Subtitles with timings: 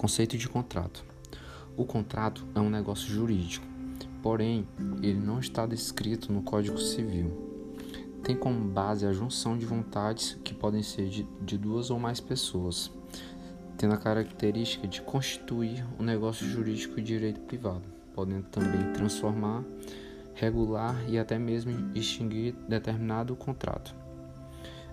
[0.00, 1.04] Conceito de contrato.
[1.76, 3.66] O contrato é um negócio jurídico,
[4.22, 4.66] porém,
[5.02, 7.30] ele não está descrito no Código Civil.
[8.22, 12.18] Tem como base a junção de vontades que podem ser de, de duas ou mais
[12.18, 12.90] pessoas,
[13.76, 19.62] tendo a característica de constituir um negócio jurídico de direito privado, podendo também transformar,
[20.32, 23.94] regular e até mesmo extinguir determinado contrato.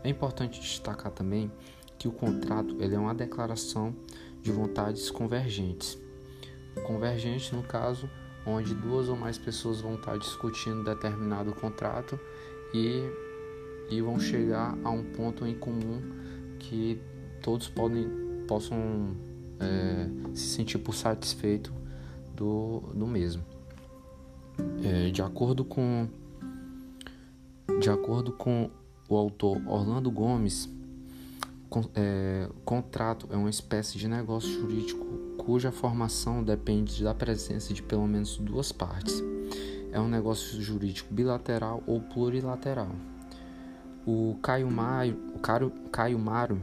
[0.04, 1.50] É importante destacar também
[1.98, 3.96] que o contrato ele é uma declaração
[4.42, 5.98] de vontades convergentes.
[6.86, 8.10] Convergente, no caso,
[8.46, 12.20] onde duas ou mais pessoas vão estar discutindo determinado contrato
[12.74, 13.04] e,
[13.90, 16.02] e vão chegar a um ponto em comum
[16.60, 17.02] que
[17.42, 18.08] todos podem,
[18.48, 19.16] possam
[19.60, 21.74] é, se sentir por satisfeito
[22.36, 23.44] do, do mesmo.
[24.84, 26.08] É, de acordo com
[27.80, 28.72] de acordo com
[29.08, 30.70] o autor Orlando Gomes,
[31.96, 35.06] é, contrato é uma espécie de negócio jurídico
[35.38, 39.24] cuja formação depende da presença de pelo menos duas partes.
[39.92, 42.92] É um negócio jurídico bilateral ou plurilateral.
[44.06, 46.62] O Caio, Maio, o Caio, Caio Maro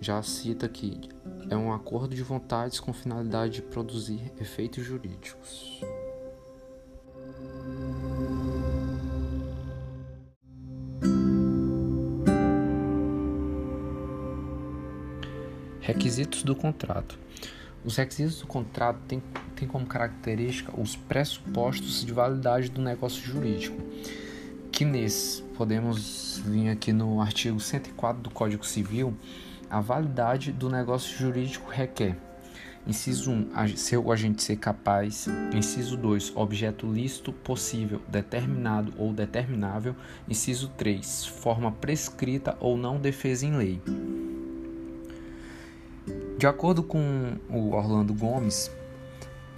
[0.00, 1.00] já cita que
[1.48, 5.80] é um acordo de vontades com finalidade de produzir efeitos jurídicos.
[16.20, 17.18] Requisitos do contrato.
[17.82, 19.22] Os requisitos do contrato têm,
[19.56, 23.80] têm como característica os pressupostos de validade do negócio jurídico,
[24.70, 29.16] que nesse podemos vir aqui no artigo 104 do Código Civil,
[29.70, 32.18] a validade do negócio jurídico requer
[32.86, 35.26] Inciso 1, seu agente ser capaz.
[35.54, 39.94] Inciso 2, objeto lícito, possível, determinado ou determinável.
[40.28, 43.80] Inciso 3, forma prescrita ou não defesa em lei.
[46.40, 48.70] De acordo com o Orlando Gomes,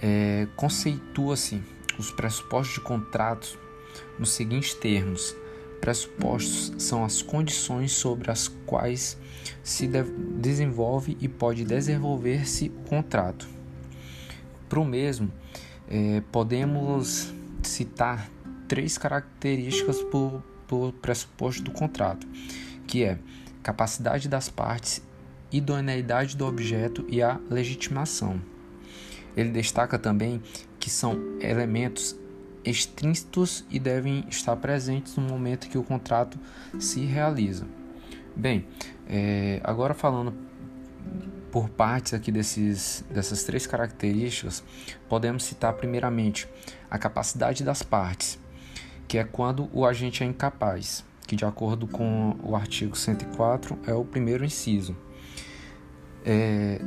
[0.01, 1.63] é, conceitua-se
[1.97, 3.57] os pressupostos de contratos
[4.19, 5.33] nos seguintes termos:
[5.79, 9.17] pressupostos são as condições sobre as quais
[9.63, 10.03] se de
[10.41, 13.47] desenvolve e pode desenvolver-se o contrato.
[14.67, 15.31] Para o mesmo,
[15.87, 18.29] é, podemos citar
[18.67, 22.27] três características por, por pressuposto do contrato,
[22.85, 23.17] que é
[23.63, 25.01] capacidade das partes
[25.53, 28.41] idoneidade do objeto e a legitimação.
[29.37, 30.41] Ele destaca também
[30.79, 32.17] que são elementos
[32.65, 36.39] extrínsetos e devem estar presentes no momento que o contrato
[36.79, 37.67] se realiza.
[38.35, 38.65] Bem,
[39.07, 40.33] é, agora falando
[41.51, 44.63] por partes aqui desses, dessas três características,
[45.07, 46.47] podemos citar primeiramente
[46.89, 48.39] a capacidade das partes,
[49.07, 53.93] que é quando o agente é incapaz, que de acordo com o artigo 104 é
[53.93, 54.95] o primeiro inciso
[56.25, 56.81] é,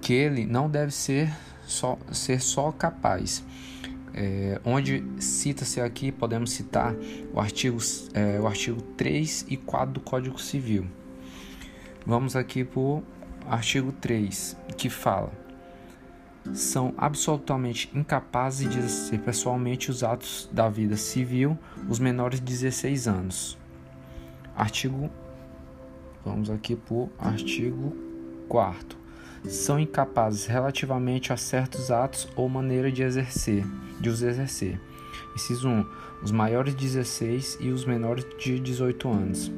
[0.00, 1.32] que ele não deve ser
[1.66, 3.44] só, ser só capaz.
[4.16, 6.94] É, onde cita-se aqui, podemos citar
[7.32, 7.78] o artigo,
[8.12, 10.86] é, o artigo 3 e 4 do Código Civil.
[12.06, 13.02] Vamos aqui para o
[13.48, 15.32] artigo 3, que fala:
[16.52, 21.58] são absolutamente incapazes de exercer pessoalmente os atos da vida civil
[21.88, 23.58] os menores de 16 anos.
[24.54, 25.10] Artigo
[26.24, 28.13] Vamos aqui para o artigo
[28.48, 28.96] Quarto,
[29.44, 33.64] são incapazes relativamente a certos atos ou maneira de exercer,
[34.00, 34.80] de os exercer.
[35.34, 35.86] Inciso 1.
[36.22, 39.52] Os maiores de 16 e os menores de 18 anos.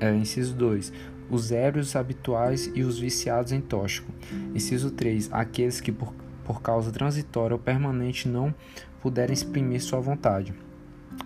[0.00, 0.92] É, inciso 2.
[1.30, 4.12] Os ébrios habituais e os viciados em tóxico.
[4.54, 5.32] Inciso 3.
[5.32, 6.12] Aqueles que por,
[6.44, 8.54] por causa transitória ou permanente não
[9.00, 10.52] puderem exprimir sua vontade.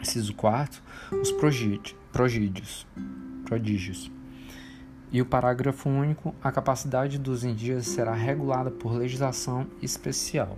[0.00, 0.80] Inciso 4.
[1.20, 2.86] Os progídios.
[3.46, 4.10] Prodígios.
[5.12, 10.56] E o parágrafo único, a capacidade dos indígenas será regulada por legislação especial.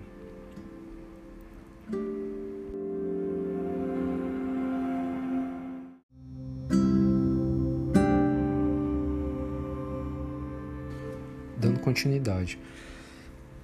[11.56, 12.58] Dando continuidade,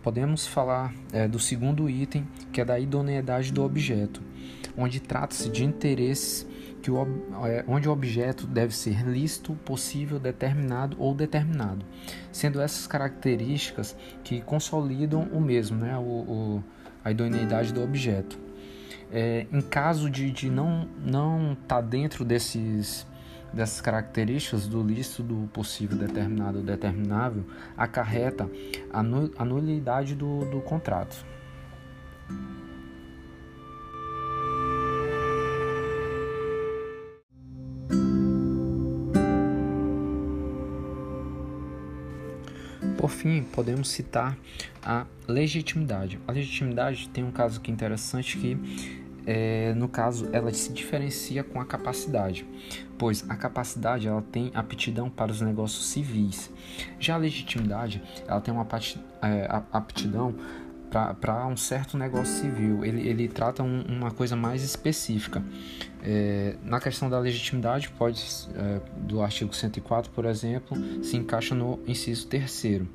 [0.03, 4.23] podemos falar é, do segundo item, que é da idoneidade do objeto,
[4.75, 6.47] onde trata-se de interesses
[6.83, 7.07] que o,
[7.45, 11.85] é, onde o objeto deve ser lícito, possível, determinado ou determinado,
[12.33, 16.65] sendo essas características que consolidam o mesmo, né, o, o
[17.05, 18.39] a idoneidade do objeto.
[19.11, 23.07] É, em caso de, de não não estar tá dentro desses
[23.53, 27.45] dessas características do lícito, do possível, determinado ou determinável,
[27.77, 28.49] acarreta
[28.91, 31.25] a nulidade do, do contrato.
[43.09, 44.37] Por fim, podemos citar
[44.85, 46.21] a legitimidade.
[46.29, 48.55] A legitimidade tem um caso que é interessante que
[49.27, 52.47] é, no caso, ela se diferencia com a capacidade,
[52.99, 56.53] pois a capacidade ela tem aptidão para os negócios civis.
[57.01, 58.69] Já a legitimidade ela tem uma
[59.23, 60.35] é, aptidão
[60.91, 62.85] para um certo negócio civil.
[62.85, 65.43] Ele, ele trata um, uma coisa mais específica.
[66.03, 68.25] É, na questão da legitimidade, pode
[68.55, 72.89] é, do artigo 104, por exemplo, se encaixa no inciso terceiro.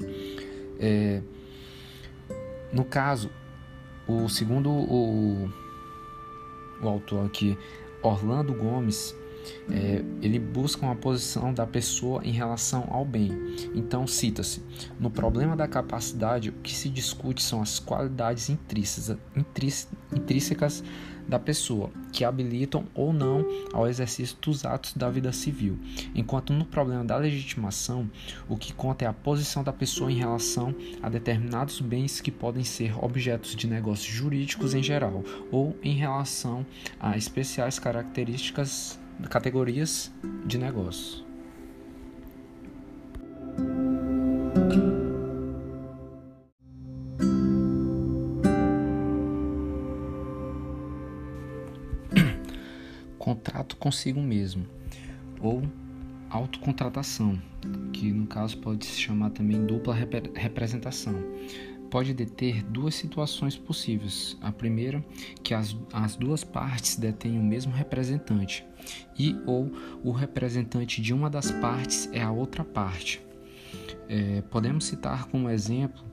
[0.79, 1.21] É,
[2.71, 3.29] no caso,
[4.07, 5.49] o segundo o
[6.83, 7.57] o autor aqui,
[8.01, 9.15] Orlando Gomes,
[9.69, 13.31] é, ele busca uma posição da pessoa em relação ao bem.
[13.75, 14.63] Então, cita-se:
[14.99, 19.17] no problema da capacidade, o que se discute são as qualidades intrínsecas,
[20.11, 20.83] intrínsecas
[21.27, 25.79] da pessoa, que habilitam ou não ao exercício dos atos da vida civil,
[26.13, 28.09] enquanto no problema da legitimação,
[28.47, 32.63] o que conta é a posição da pessoa em relação a determinados bens que podem
[32.63, 36.65] ser objetos de negócios jurídicos em geral, ou em relação
[36.99, 38.99] a especiais características
[39.29, 40.11] categorias
[40.45, 41.23] de negócios.
[53.17, 54.65] Contrato consigo mesmo
[55.39, 55.63] ou
[56.29, 57.39] autocontratação,
[57.91, 61.15] que no caso pode se chamar também dupla representação
[61.93, 64.35] pode deter duas situações possíveis.
[64.41, 65.05] A primeira,
[65.43, 68.65] que as, as duas partes detêm o mesmo representante,
[69.15, 69.71] e ou
[70.03, 73.21] o representante de uma das partes é a outra parte.
[74.09, 76.03] É, podemos citar como exemplo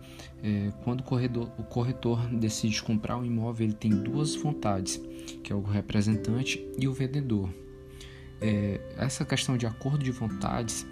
[0.42, 5.00] é, quando o corretor, o corretor decide comprar um imóvel, ele tem duas vontades,
[5.42, 7.48] que é o representante e o vendedor.
[8.38, 10.86] É, essa questão de acordo de vontades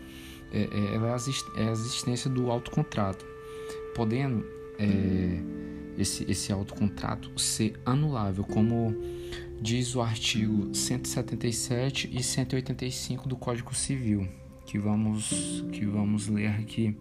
[0.51, 3.27] é, é, é a existência do autocontrato,
[3.95, 8.95] podendo é, esse, esse autocontrato ser anulável, como
[9.61, 14.29] diz o artigo 177 e 185 do Código Civil,
[14.65, 16.97] que vamos, que vamos ler aqui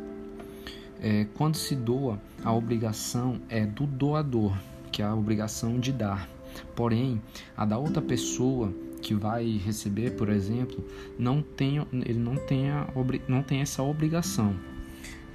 [0.99, 4.57] É, quando se doa, a obrigação é do doador,
[4.91, 6.27] que é a obrigação de dar.
[6.75, 7.21] Porém,
[7.55, 10.83] a da outra pessoa que vai receber, por exemplo,
[11.17, 12.87] não tem, ele não tem, a,
[13.27, 14.55] não tem essa obrigação.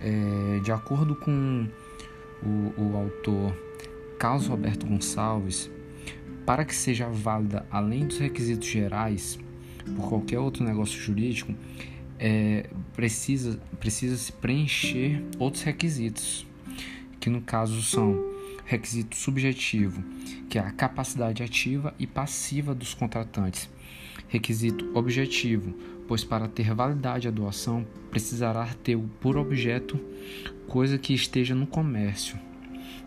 [0.01, 1.67] É, de acordo com
[2.43, 3.57] o, o autor
[4.19, 5.71] Carlos Roberto Gonçalves,
[6.45, 9.39] para que seja válida além dos requisitos gerais
[9.97, 11.55] por qualquer outro negócio jurídico,
[12.19, 16.47] é, precisa, precisa se preencher outros requisitos,
[17.21, 18.36] que no caso são
[18.67, 20.03] requisito subjetivo,
[20.51, 23.71] que é a capacidade ativa e passiva dos contratantes.
[24.29, 25.73] Requisito objetivo,
[26.09, 29.99] pois para ter validade a doação precisará ter por objeto
[30.67, 32.39] coisa que esteja no comércio.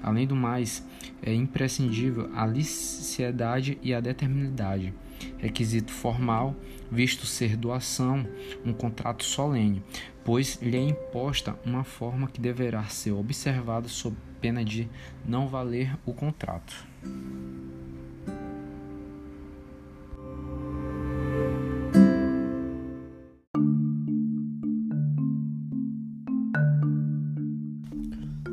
[0.01, 0.83] Além do mais,
[1.21, 4.93] é imprescindível a liciedade e a determinidade.
[5.37, 6.55] Requisito formal,
[6.89, 8.25] visto ser doação
[8.63, 9.83] um contrato solene,
[10.23, 14.89] pois lhe é imposta uma forma que deverá ser observada sob pena de
[15.25, 16.88] não valer o contrato.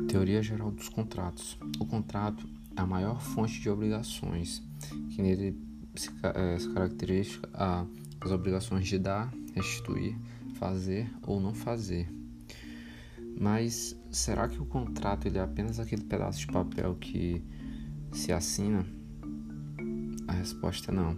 [0.07, 1.57] Teoria geral dos contratos.
[1.79, 4.63] O contrato é a maior fonte de obrigações,
[5.11, 5.57] que nele
[5.95, 7.39] se, é, se caracteriza
[8.19, 10.17] as obrigações de dar, restituir,
[10.55, 12.16] fazer ou não fazer.
[13.39, 17.43] Mas será que o contrato ele é apenas aquele pedaço de papel que
[18.11, 18.83] se assina?
[20.27, 21.15] A resposta é não.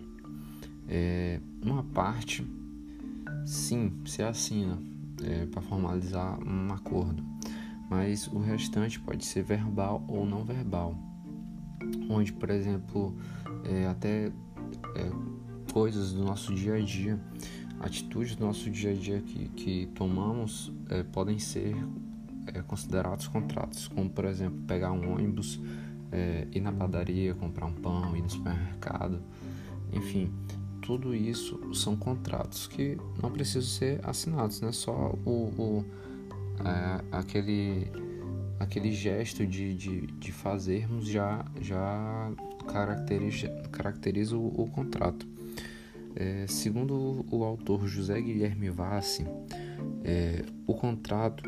[0.88, 2.46] É, uma parte,
[3.46, 4.78] sim, se assina
[5.24, 7.24] é, para formalizar um acordo,
[7.90, 10.96] mas o restante pode ser verbal ou não verbal,
[12.10, 13.16] onde, por exemplo,
[13.64, 14.32] é, até
[14.96, 15.12] é,
[15.72, 17.20] coisas do nosso dia a dia,
[17.80, 21.76] atitudes do nosso dia a dia que, que tomamos é, podem ser
[22.54, 25.60] é, considerados contratos, como por exemplo pegar um ônibus,
[26.12, 29.22] é, ir na padaria, comprar um pão, ir no supermercado,
[29.92, 30.32] enfim,
[30.82, 34.72] tudo isso são contratos que não precisam ser assinados, né?
[34.72, 35.86] Só o, o
[36.66, 37.92] é, aquele
[38.60, 42.32] aquele gesto de, de, de fazermos já já
[42.68, 45.28] caracteriza, caracteriza o, o contrato.
[46.16, 49.26] É, segundo o, autor José Guilherme Vassi,
[50.04, 51.44] é, o contrato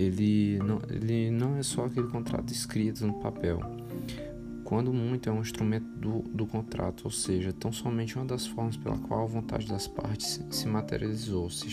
[0.00, 3.60] ele não, ele não é só aquele contrato escrito no papel.
[4.64, 8.76] Quando muito é um instrumento do, do contrato, ou seja, tão somente uma das formas
[8.76, 11.66] pela qual a vontade das partes se materializou, se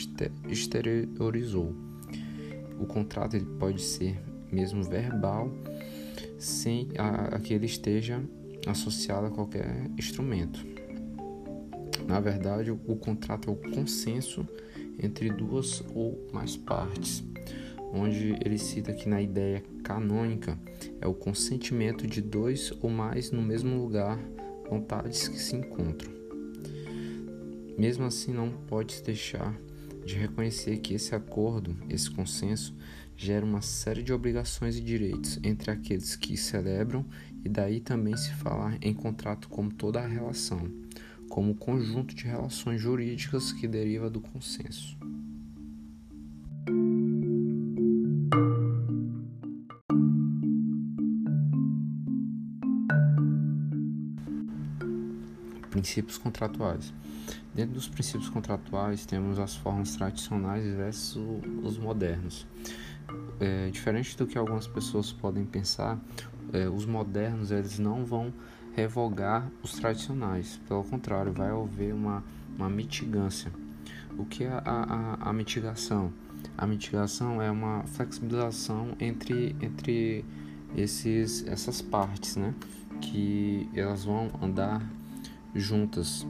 [0.50, 1.76] exteriorizou.
[2.80, 4.20] O contrato ele pode ser
[4.52, 5.52] mesmo verbal,
[6.38, 8.22] sem a, a que ele esteja
[8.68, 10.66] associado a qualquer instrumento.
[12.08, 14.46] Na verdade, o, o contrato é o consenso
[15.00, 17.24] entre duas ou mais partes
[17.98, 20.58] onde ele cita que na ideia canônica
[21.02, 24.20] é o consentimento de dois ou mais no mesmo lugar,
[24.70, 26.12] vontades que se encontram.
[27.78, 29.56] Mesmo assim, não pode deixar
[30.06, 32.74] de reconhecer que esse acordo, esse consenso,
[33.16, 37.06] gera uma série de obrigações e direitos entre aqueles que celebram,
[37.44, 40.72] e daí também se falar em contrato como toda a relação,
[41.30, 44.97] como conjunto de relações jurídicas que deriva do consenso.
[55.78, 56.92] Princípios contratuais.
[57.54, 62.48] Dentro dos princípios contratuais temos as formas tradicionais versus os modernos.
[63.40, 66.00] É, diferente do que algumas pessoas podem pensar,
[66.52, 68.34] é, os modernos eles não vão
[68.76, 70.60] revogar os tradicionais.
[70.68, 72.24] Pelo contrário, vai haver uma,
[72.58, 73.52] uma mitigância.
[74.18, 76.12] O que é a, a, a mitigação?
[76.58, 80.26] A mitigação é uma flexibilização entre, entre
[80.76, 82.56] esses, essas partes, né?
[83.00, 84.82] Que elas vão andar
[85.56, 86.26] juntas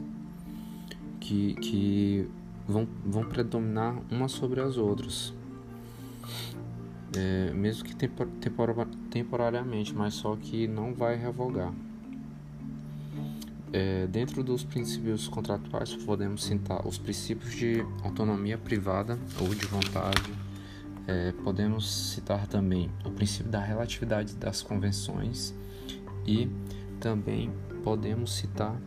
[1.20, 2.28] que, que
[2.66, 5.32] vão, vão predominar umas sobre as outras.
[7.16, 11.72] É, mesmo que tempor, tempor, temporariamente, mas só que não vai revogar.
[13.72, 20.22] É, dentro dos princípios contratuais, podemos citar os princípios de autonomia privada ou de vontade.
[21.06, 25.54] É, podemos citar também o princípio da relatividade das convenções
[26.26, 26.48] e
[27.00, 27.50] também
[27.82, 28.78] podemos citar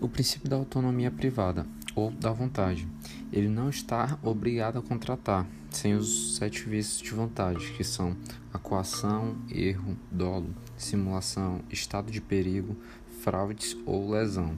[0.00, 2.88] o princípio da autonomia privada ou da vontade.
[3.30, 8.16] Ele não está obrigado a contratar, sem os sete vícios de vontade, que são
[8.52, 12.74] a coação, erro, dolo, simulação, estado de perigo,
[13.20, 14.56] fraudes ou lesão.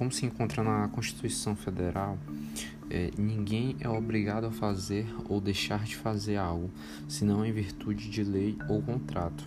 [0.00, 2.16] Como se encontra na Constituição Federal,
[2.88, 6.70] é, ninguém é obrigado a fazer ou deixar de fazer algo,
[7.06, 9.46] senão em virtude de lei ou contrato.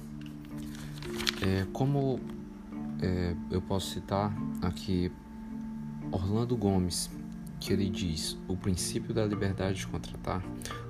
[1.42, 2.20] É, como
[3.02, 4.32] é, eu posso citar
[4.62, 5.12] aqui
[6.12, 7.10] Orlando Gomes,
[7.60, 10.44] que ele diz: o princípio da liberdade de contratar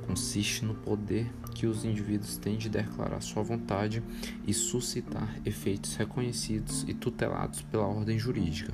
[0.05, 4.03] consiste no poder que os indivíduos têm de declarar sua vontade
[4.45, 8.73] e suscitar efeitos reconhecidos e tutelados pela ordem jurídica,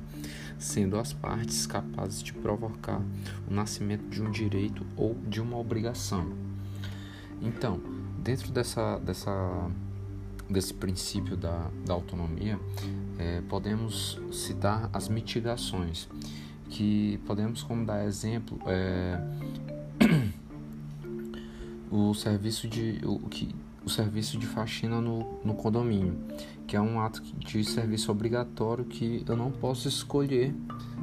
[0.58, 3.02] sendo as partes capazes de provocar
[3.50, 6.32] o nascimento de um direito ou de uma obrigação.
[7.42, 7.80] Então,
[8.24, 9.70] dentro dessa, dessa,
[10.50, 12.60] desse princípio da, da autonomia,
[13.18, 16.08] é, podemos citar as mitigações,
[16.70, 19.20] que podemos como dar exemplo é,
[21.92, 23.54] o serviço de o que
[23.86, 26.16] o serviço de faxina no, no condomínio,
[26.68, 30.54] que é um ato de serviço obrigatório que eu não posso escolher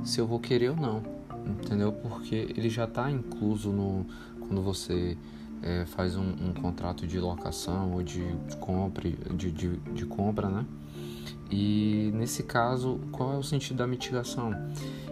[0.05, 1.03] se eu vou querer ou não,
[1.47, 1.93] entendeu?
[1.93, 4.07] Porque ele já está incluso no
[4.41, 5.17] quando você
[5.63, 8.23] é, faz um, um, contrato de locação ou de
[8.61, 10.65] compra, de, de, de compra, né?
[11.51, 14.53] E nesse caso, qual é o sentido da mitigação?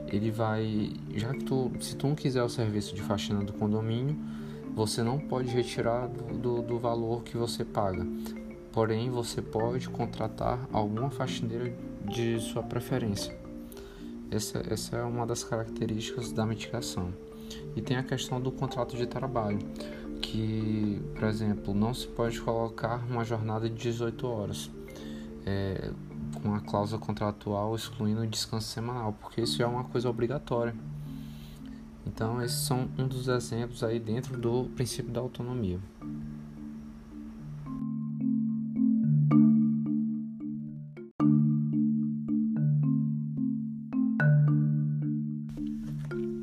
[0.07, 4.17] Ele vai, já que tu, se tu não quiser o serviço de faxina do condomínio,
[4.75, 8.05] você não pode retirar do, do, do valor que você paga.
[8.73, 11.73] Porém, você pode contratar alguma faxineira
[12.05, 13.37] de sua preferência.
[14.31, 17.13] Essa, essa é uma das características da mitigação.
[17.77, 19.61] E tem a questão do contrato de trabalho,
[20.21, 24.71] que, por exemplo, não se pode colocar uma jornada de 18 horas.
[25.47, 25.91] É,
[26.43, 30.75] com a cláusula contratual excluindo o descanso semanal, porque isso é uma coisa obrigatória.
[32.07, 35.81] Então, esses são um dos exemplos aí dentro do princípio da autonomia.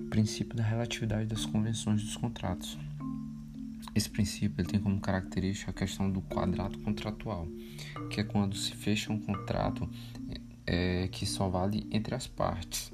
[0.10, 2.78] Princípio da relatividade das convenções dos contratos.
[3.94, 7.48] Esse princípio tem como característica a questão do quadrado contratual,
[8.10, 9.90] que é quando se fecha um contrato
[10.66, 12.92] é, que só vale entre as partes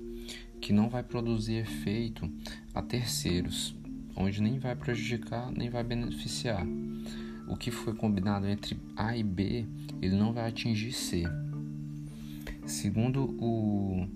[0.61, 2.29] que não vai produzir efeito
[2.73, 3.75] a terceiros,
[4.15, 6.65] onde nem vai prejudicar nem vai beneficiar.
[7.47, 9.65] O que foi combinado entre A e B,
[10.01, 11.23] ele não vai atingir C.
[12.65, 14.07] Segundo o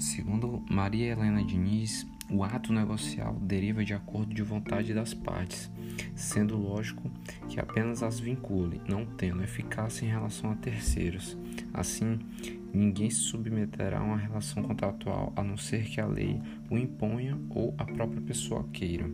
[0.00, 5.70] segundo Maria Helena Diniz, o ato negocial deriva de acordo de vontade das partes,
[6.14, 7.10] sendo lógico
[7.48, 11.36] que apenas as vincule, não tendo eficácia em relação a terceiros.
[11.72, 12.18] Assim,
[12.74, 17.38] Ninguém se submeterá a uma relação contratual a não ser que a lei o imponha
[17.50, 19.08] ou a própria pessoa queira.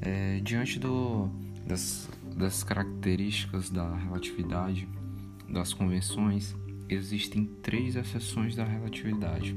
[0.00, 1.28] É, diante do,
[1.66, 4.88] das, das características da relatividade
[5.48, 6.54] das convenções,
[6.88, 9.56] existem três exceções da relatividade,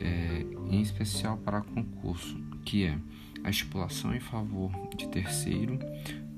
[0.00, 2.98] é, em especial para concurso, que é
[3.44, 5.78] a estipulação em favor de terceiro,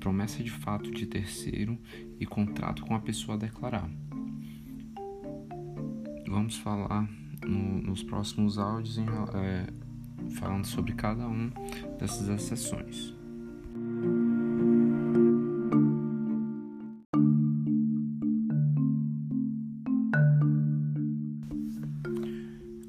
[0.01, 1.77] promessa de fato de terceiro
[2.19, 3.89] e contrato com a pessoa a declarar
[6.29, 7.07] vamos falar
[7.45, 9.67] no, nos próximos áudios em, é,
[10.31, 11.51] falando sobre cada um
[11.99, 13.15] dessas exceções.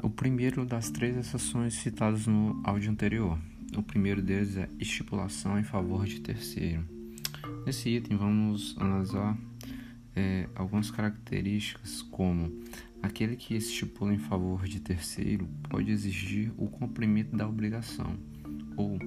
[0.03, 3.39] O primeiro das três exceções citadas no áudio anterior.
[3.77, 6.83] O primeiro deles é estipulação em favor de terceiro.
[7.65, 9.37] Nesse item, vamos analisar
[10.17, 12.51] é, algumas características como
[13.03, 18.19] Aquele que estipula em favor de terceiro pode exigir o cumprimento da obrigação,
[18.77, 18.99] ou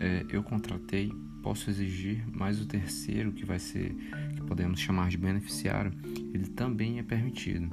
[0.00, 3.94] é, eu contratei, posso exigir, mas o terceiro, que vai ser,
[4.34, 5.92] que podemos chamar de beneficiário,
[6.32, 7.68] ele também é permitido.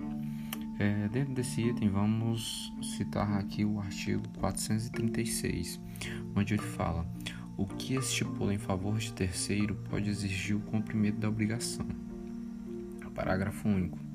[0.77, 5.79] É, dentro desse item, vamos citar aqui o artigo 436,
[6.35, 7.07] onde ele fala:
[7.57, 11.85] o que estipula em favor de terceiro pode exigir o cumprimento da obrigação.
[13.13, 14.10] Parágrafo único.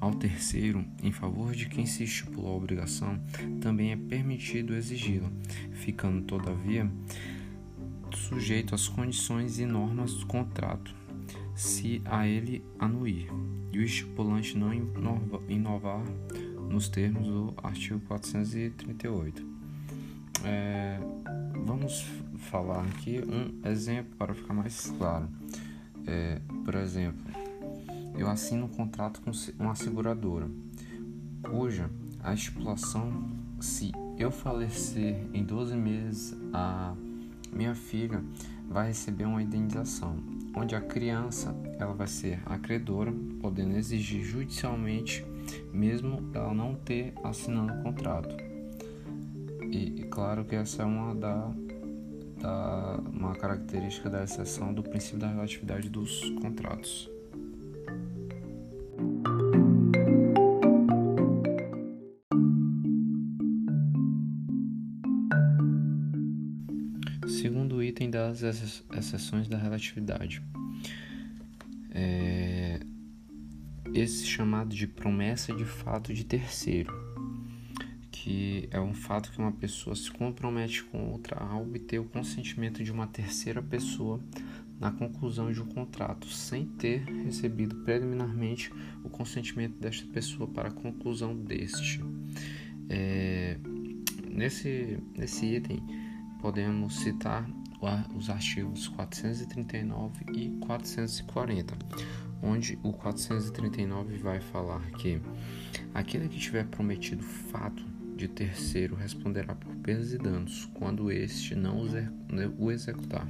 [0.00, 3.18] Ao terceiro, em favor de quem se estipulou a obrigação,
[3.60, 5.30] também é permitido exigi-la,
[5.72, 6.90] ficando, todavia,
[8.14, 10.94] sujeito às condições e normas do contrato,
[11.54, 13.28] se a ele anuir,
[13.72, 14.72] e o estipulante não
[15.48, 16.04] inovar
[16.68, 19.46] nos termos do artigo 438.
[20.44, 20.98] É,
[21.64, 22.04] vamos
[22.36, 25.28] falar aqui um exemplo para ficar mais claro.
[26.06, 27.24] É, por exemplo,
[28.16, 30.48] eu assino um contrato com uma seguradora,
[31.42, 31.90] cuja
[32.22, 33.22] a estipulação,
[33.60, 36.94] se eu falecer em 12 meses, a
[37.52, 38.22] minha filha
[38.68, 40.16] vai receber uma indenização,
[40.56, 45.24] onde a criança ela vai ser acreedora, podendo exigir judicialmente,
[45.72, 48.34] mesmo ela não ter assinado o contrato.
[49.70, 51.52] E, e claro que essa é uma da,
[52.40, 57.13] da uma característica da exceção do princípio da relatividade dos contratos.
[68.40, 70.42] Das exceções da relatividade.
[71.90, 72.80] É
[73.94, 76.92] esse chamado de promessa de fato de terceiro,
[78.10, 82.82] que é um fato que uma pessoa se compromete com outra a obter o consentimento
[82.82, 84.20] de uma terceira pessoa
[84.80, 88.72] na conclusão de um contrato, sem ter recebido preliminarmente
[89.04, 92.00] o consentimento desta pessoa para a conclusão deste.
[92.88, 93.56] É,
[94.28, 95.80] nesse, nesse item,
[96.40, 97.48] podemos citar
[98.14, 101.74] os artigos 439 e 440,
[102.42, 105.20] onde o 439 vai falar que
[105.92, 107.84] aquele que tiver prometido fato
[108.16, 111.86] de terceiro responderá por perdas e danos quando este não
[112.58, 113.26] o executar.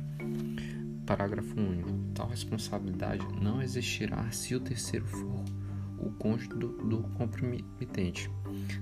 [1.07, 1.90] Parágrafo único.
[2.14, 5.45] Tal responsabilidade não existirá se o terceiro for
[5.99, 8.31] o cônjuge do, do comprometente.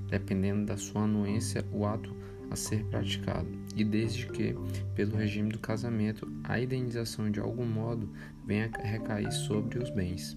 [0.09, 2.15] Dependendo da sua anuência, o ato
[2.51, 4.55] a ser praticado, e desde que,
[4.95, 8.13] pelo regime do casamento, a indenização de algum modo
[8.45, 10.37] venha recair sobre os bens.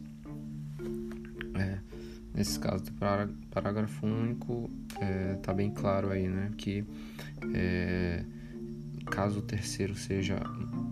[1.55, 1.79] É,
[2.33, 2.91] nesse caso do
[3.49, 6.83] parágrafo único, está é, tá bem claro aí, né, que
[7.53, 8.23] é,
[9.05, 10.39] caso o terceiro seja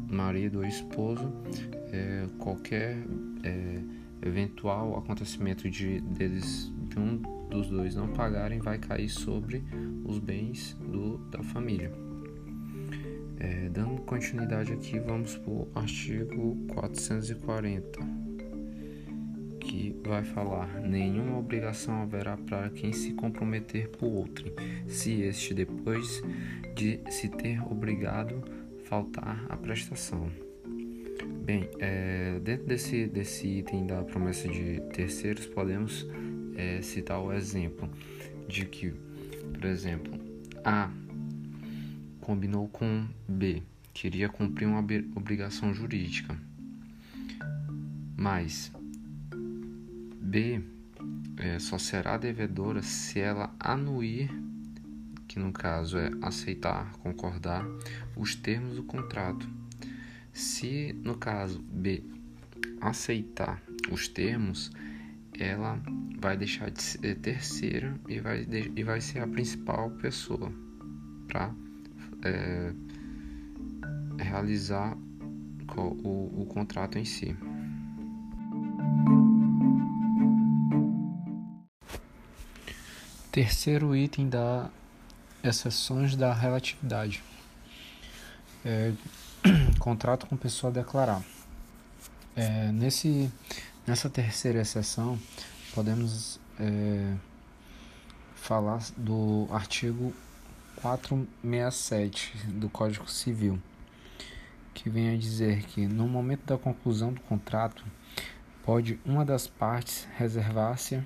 [0.10, 1.32] marido ou esposo,
[1.92, 2.98] é, qualquer
[3.44, 3.82] é,
[4.22, 7.18] eventual acontecimento de deles de um
[7.50, 9.64] dos dois não pagarem vai cair sobre
[10.06, 11.92] os bens do, da família.
[13.40, 18.00] É, dando continuidade aqui, vamos para o artigo 440,
[19.60, 24.54] que vai falar: nenhuma obrigação haverá para quem se comprometer por outro,
[24.88, 26.22] se este, depois
[26.76, 28.42] de se ter obrigado,
[28.86, 30.32] faltar a prestação.
[31.44, 36.08] Bem, é, dentro desse, desse item da promessa de terceiros, podemos
[36.56, 37.90] é, citar o exemplo
[38.48, 38.94] de que,
[39.54, 40.14] por exemplo,
[40.64, 40.90] A
[42.24, 43.62] combinou com B,
[43.94, 44.80] queria cumprir uma
[45.14, 46.38] obrigação jurídica,
[48.16, 48.72] mas
[50.22, 50.64] B
[51.36, 54.30] é, só será devedora se ela anuir,
[55.28, 57.66] que no caso é aceitar, concordar,
[58.16, 59.46] os termos do contrato.
[60.32, 62.04] Se no caso B
[62.80, 64.72] aceitar os termos,
[65.38, 65.78] ela
[66.18, 70.54] vai deixar de ser terceira e vai, e vai ser a principal pessoa
[71.28, 71.54] para
[72.24, 72.74] é,
[74.18, 74.98] realizar
[75.78, 77.36] o, o contrato em si.
[83.32, 84.70] Terceiro item da
[85.44, 87.22] exceções da relatividade.
[88.64, 88.94] É,
[89.78, 91.22] contrato com pessoa a declarar.
[92.36, 93.32] É, nesse,
[93.86, 95.20] nessa terceira exceção,
[95.74, 97.16] podemos é,
[98.36, 100.14] falar do artigo
[100.84, 103.58] 467 do Código Civil,
[104.74, 107.86] que vem a dizer que no momento da conclusão do contrato,
[108.66, 111.02] pode uma das partes reservar-se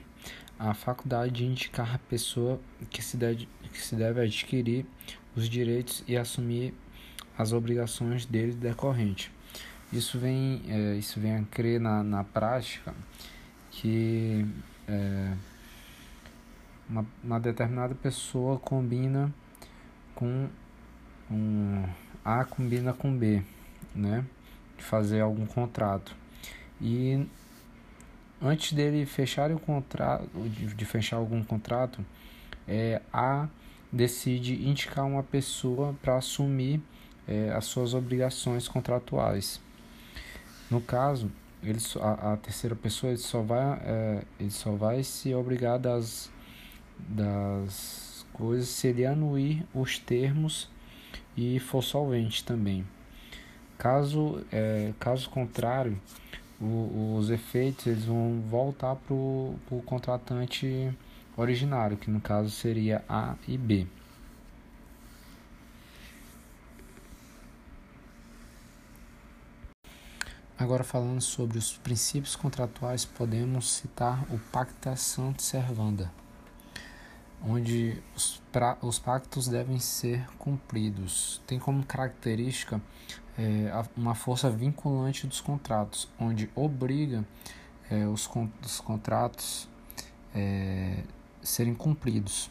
[0.58, 2.60] a faculdade de indicar a pessoa
[2.90, 4.84] que se, deve, que se deve adquirir
[5.36, 6.74] os direitos e assumir
[7.38, 9.32] as obrigações dele decorrente.
[9.94, 12.96] Isso vem, é, isso vem a crer na, na prática
[13.70, 14.44] que
[14.88, 15.34] é,
[16.90, 19.32] uma, uma determinada pessoa combina
[20.18, 20.50] com
[21.30, 21.84] um
[22.26, 23.44] A combina com B,
[23.96, 24.26] né?
[24.76, 26.16] De fazer algum contrato.
[26.82, 27.26] E
[28.42, 30.28] antes dele fechar o contrato,
[30.76, 32.04] de, fechar algum contrato,
[32.68, 33.48] é, A
[33.92, 36.82] decide indicar uma pessoa para assumir
[37.28, 39.62] é, as suas obrigações contratuais.
[40.70, 45.34] No caso, ele, a, a terceira pessoa ele só vai, é, ele só vai se
[45.34, 46.32] obrigar das,
[46.98, 48.07] das
[48.38, 50.70] coisas se ele anuir os termos
[51.36, 52.86] e for solvente também.
[53.78, 56.00] Caso, é, caso contrário,
[56.60, 60.92] o, os efeitos eles vão voltar para o contratante
[61.36, 63.88] originário, que no caso seria A e B.
[70.58, 76.12] Agora falando sobre os princípios contratuais, podemos citar o Pacta Sunt Servanda,
[77.44, 81.42] onde os, pra, os pactos devem ser cumpridos.
[81.46, 82.82] Tem como característica
[83.38, 87.26] é, uma força vinculante dos contratos, onde obriga
[87.90, 88.30] é, os,
[88.64, 89.70] os contratos
[90.34, 91.04] é,
[91.42, 92.50] serem cumpridos.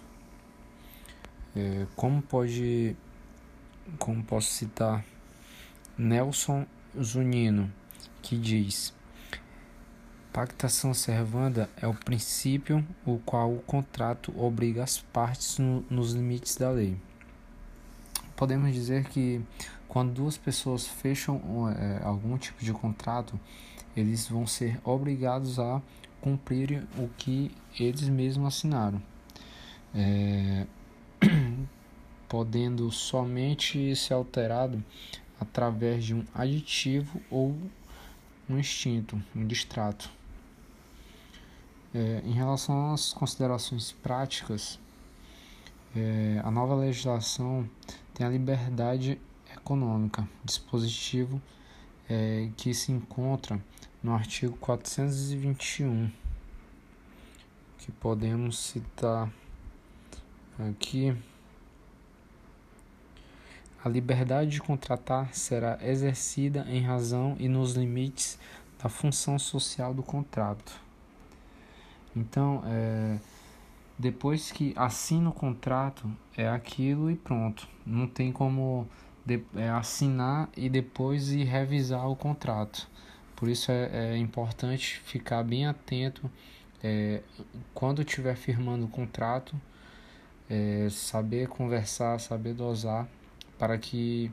[1.55, 2.97] É, como pode,
[3.99, 5.05] como posso citar
[5.97, 6.67] Nelson
[7.01, 7.73] Zunino
[8.23, 8.93] que diz:
[10.37, 16.57] Pactação servanda é o princípio o qual o contrato obriga as partes no, nos limites
[16.57, 16.95] da lei.
[18.37, 19.41] Podemos dizer que
[19.89, 23.41] quando duas pessoas fecham é, algum tipo de contrato,
[23.97, 25.81] eles vão ser obrigados a
[26.21, 29.01] cumprir o que eles mesmos assinaram,
[29.95, 30.67] é,
[32.29, 34.85] podendo somente ser alterado
[35.41, 37.57] através de um aditivo ou
[38.51, 40.15] um instinto, um distrato.
[41.99, 44.79] É, em relação às considerações práticas,
[45.97, 47.67] é, a nova legislação
[48.13, 49.19] tem a liberdade
[49.51, 51.41] econômica, dispositivo
[52.07, 53.59] é, que se encontra
[54.03, 56.13] no artigo 421,
[57.79, 59.33] que podemos citar
[60.69, 61.17] aqui.
[63.83, 68.39] A liberdade de contratar será exercida em razão e nos limites
[68.83, 70.85] da função social do contrato.
[72.17, 73.19] Então, é,
[73.99, 77.69] depois que assina o contrato, é aquilo e pronto.
[77.85, 78.89] Não tem como
[79.25, 82.89] de, é, assinar e depois ir revisar o contrato.
[83.37, 86.31] Por isso é, é importante ficar bem atento
[86.83, 87.23] é,
[87.75, 89.55] quando estiver firmando o contrato,
[90.49, 93.09] é, saber conversar, saber dosar
[93.59, 94.31] para que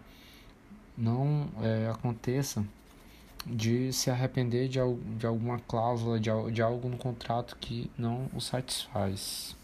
[0.98, 2.64] não é, aconteça
[3.46, 4.80] de se arrepender de,
[5.18, 9.56] de alguma cláusula, de, de algo no contrato que não o satisfaz.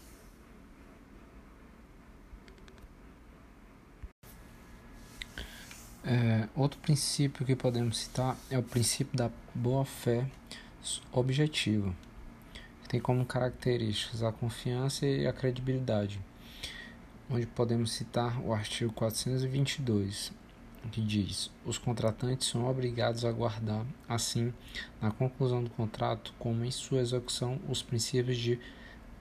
[6.02, 10.26] É, outro princípio que podemos citar é o princípio da boa-fé
[11.12, 11.94] objetiva,
[12.82, 16.18] que tem como características a confiança e a credibilidade,
[17.28, 20.32] onde podemos citar o artigo 422,
[20.88, 24.52] que diz: os contratantes são obrigados a guardar, assim,
[25.00, 28.58] na conclusão do contrato, como em sua execução, os princípios de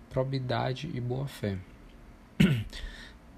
[0.10, 1.58] probidade e boa-fé.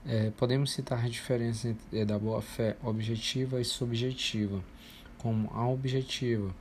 [0.04, 4.64] É, podemos citar a diferença entre, é, da boa-fé objetiva e subjetiva,
[5.20, 6.52] como a objetiva,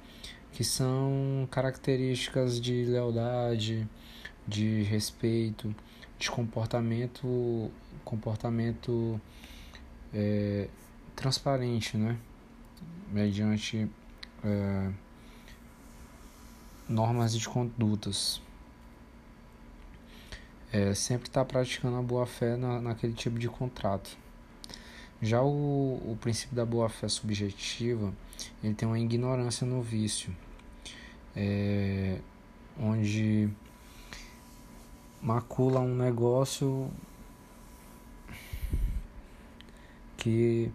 [0.53, 3.89] que são características de lealdade,
[4.47, 5.75] de respeito,
[6.19, 7.71] de comportamento,
[8.05, 9.19] comportamento
[10.13, 10.69] é,
[11.21, 12.17] transparente, né?
[13.13, 13.91] mediante
[14.43, 14.91] é,
[16.89, 18.41] normas de condutas
[20.73, 24.17] é, sempre está praticando a boa-fé na, naquele tipo de contrato.
[25.21, 28.15] Já o, o princípio da boa-fé subjetiva,
[28.63, 30.35] ele tem uma ignorância no vício,
[31.37, 32.19] é,
[32.81, 33.51] onde
[35.21, 36.91] macula um negócio
[40.17, 40.73] que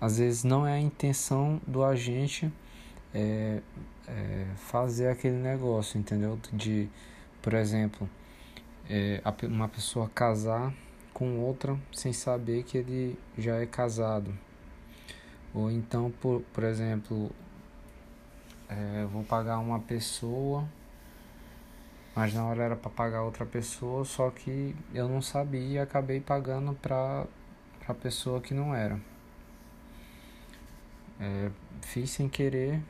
[0.00, 2.52] às vezes não é a intenção do agente
[3.14, 3.60] é,
[4.06, 6.38] é, fazer aquele negócio, entendeu?
[6.52, 6.88] De,
[7.42, 8.08] por exemplo,
[8.88, 10.72] é, uma pessoa casar
[11.12, 14.32] com outra sem saber que ele já é casado.
[15.52, 17.30] Ou então, por, por exemplo,
[18.68, 20.68] é, vou pagar uma pessoa,
[22.14, 26.20] mas na hora era para pagar outra pessoa, só que eu não sabia e acabei
[26.20, 27.26] pagando para
[27.86, 29.00] a pessoa que não era.
[31.20, 31.50] É,
[31.82, 32.80] fiz sem querer,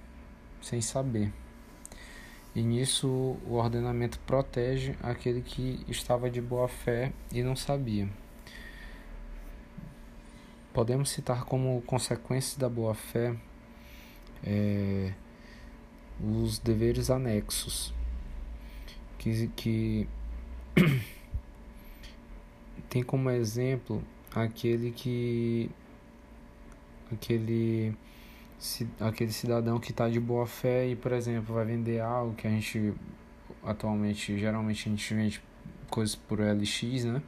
[0.61, 1.33] sem saber
[2.59, 3.09] e nisso
[3.47, 8.09] o ordenamento protege aquele que estava de boa fé e não sabia.
[10.73, 13.37] Podemos citar como consequência da boa fé
[14.43, 15.13] é,
[16.21, 17.95] os deveres anexos,
[19.19, 20.09] que, que
[22.91, 24.03] tem como exemplo
[24.35, 25.71] aquele que
[27.13, 27.95] aquele
[29.01, 32.51] aquele cidadão que está de boa fé e, por exemplo, vai vender algo que a
[32.51, 32.95] gente
[33.65, 35.43] atualmente, geralmente a gente vende
[35.91, 37.23] coisas por LX, né?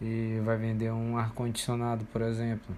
[0.00, 2.76] E vai vender um ar-condicionado, por exemplo.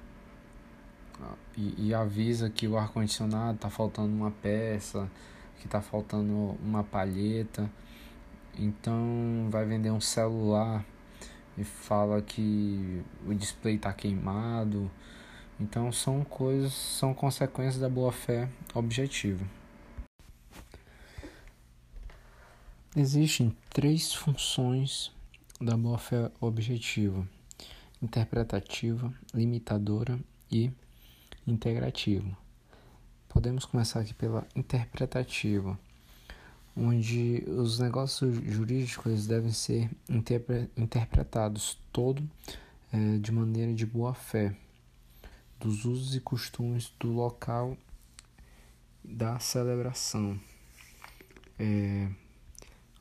[1.57, 5.09] E, e avisa que o ar-condicionado está faltando uma peça,
[5.61, 7.71] que está faltando uma palheta.
[8.59, 10.85] Então vai vender um celular
[11.57, 14.91] e fala que o display está queimado
[15.63, 19.45] então são coisas, são consequências da boa fé objetiva.
[22.97, 25.13] Existem três funções
[25.61, 27.27] da boa fé objetiva:
[28.03, 30.19] interpretativa, limitadora
[30.51, 30.71] e
[31.47, 32.37] integrativa.
[33.29, 35.79] Podemos começar aqui pela interpretativa,
[36.77, 39.89] onde os negócios jurídicos devem ser
[40.77, 42.29] interpretados todo
[42.93, 44.55] é, de maneira de boa fé
[45.63, 47.79] dos usos e costumes do local
[49.05, 50.39] da celebração.
[51.57, 52.11] É,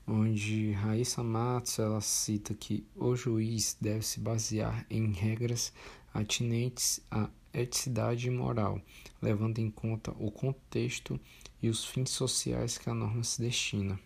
[0.06, 5.74] onde Raíssa Matos ela cita que o juiz deve se basear em regras
[6.14, 8.80] atinentes à eticidade moral,
[9.20, 11.20] levando em conta o contexto
[11.64, 14.00] e os fins sociais que a norma se destina.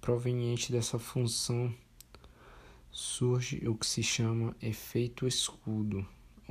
[0.00, 1.72] Proveniente dessa função
[2.90, 6.06] surge o que se chama efeito escudo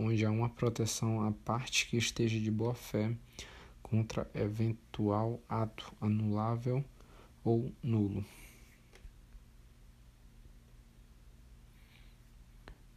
[0.06, 3.16] onde há uma proteção à parte que esteja de boa fé
[3.84, 6.84] contra eventual ato anulável
[7.44, 8.26] ou nulo.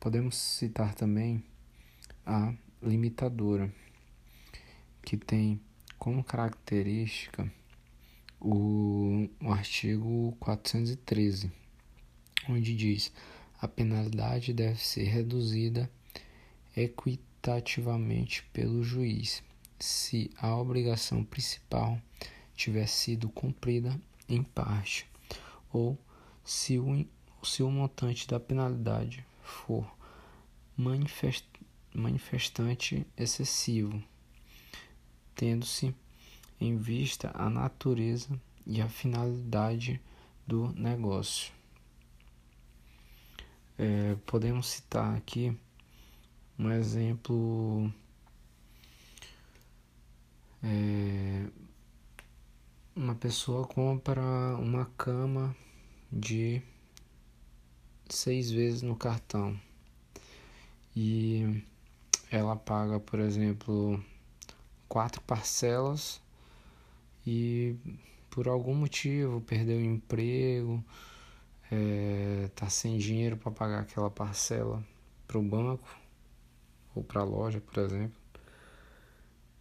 [0.01, 1.43] Podemos citar também
[2.25, 3.73] a limitadora,
[5.03, 5.61] que tem
[5.99, 7.51] como característica
[8.40, 11.51] o, o artigo 413,
[12.49, 13.12] onde diz:
[13.61, 15.90] a penalidade deve ser reduzida
[16.76, 19.42] equitativamente pelo juiz,
[19.78, 22.00] se a obrigação principal
[22.54, 25.06] tiver sido cumprida em parte,
[25.72, 25.98] ou
[26.44, 27.06] se o,
[27.42, 29.87] se o montante da penalidade for
[30.76, 31.44] manifest,
[31.92, 34.02] manifestante excessivo,
[35.34, 35.94] tendo-se
[36.60, 40.00] em vista a natureza e a finalidade
[40.46, 41.52] do negócio.
[43.76, 45.56] É, podemos citar aqui
[46.59, 47.93] um exemplo
[50.62, 51.47] é,
[52.97, 54.23] uma pessoa compra
[54.59, 55.55] uma cama
[56.11, 56.62] de
[58.09, 59.59] seis vezes no cartão.
[60.97, 61.62] E
[62.31, 64.03] ela paga, por exemplo,
[64.88, 66.21] quatro parcelas
[67.27, 67.77] e
[68.31, 70.83] por algum motivo perdeu o emprego,
[71.71, 74.85] é, tá sem dinheiro para pagar aquela parcela
[75.27, 76.04] para o banco
[76.94, 78.24] ou para a loja, por exemplo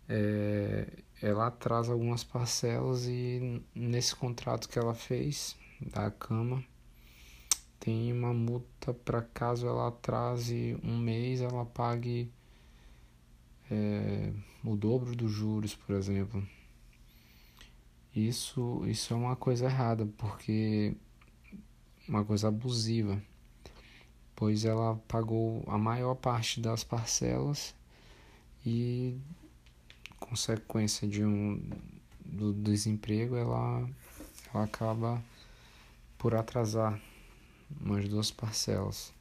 [0.08, 0.88] é,
[1.22, 6.64] ela atrasa algumas parcelas e nesse contrato que ela fez da cama
[7.80, 12.32] tem uma multa para caso ela atrase um mês ela pague
[13.72, 14.32] é,
[14.64, 16.46] o dobro dos juros, por exemplo.
[18.16, 20.96] Isso, isso é uma coisa errada, porque
[22.08, 23.22] uma coisa abusiva,
[24.44, 27.74] pois ela pagou a maior parte das parcelas
[28.66, 29.18] e
[30.20, 31.66] consequência de um
[32.26, 33.90] do desemprego, ela,
[34.54, 35.24] ela acaba
[36.18, 37.00] por atrasar
[37.80, 39.14] umas duas parcelas.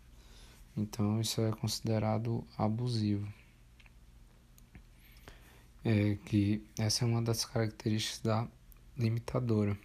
[0.76, 3.32] Então isso é considerado abusivo.
[5.84, 8.48] É que essa é uma das características da
[8.98, 9.78] limitadora,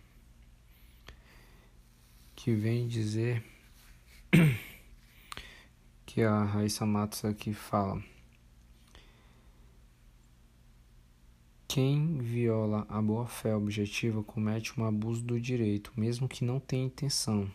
[2.36, 3.46] que vem dizer
[6.18, 8.04] que a Raíssa Matos aqui fala
[11.68, 17.48] Quem viola a boa-fé objetiva comete um abuso do direito, mesmo que não tenha intenção.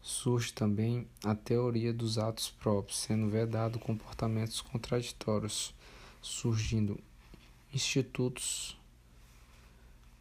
[0.00, 5.74] Surge também a teoria dos atos próprios, sendo vedado comportamentos contraditórios,
[6.22, 6.98] surgindo
[7.70, 8.78] institutos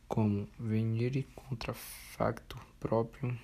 [0.05, 3.39] como venire contra facto próprio,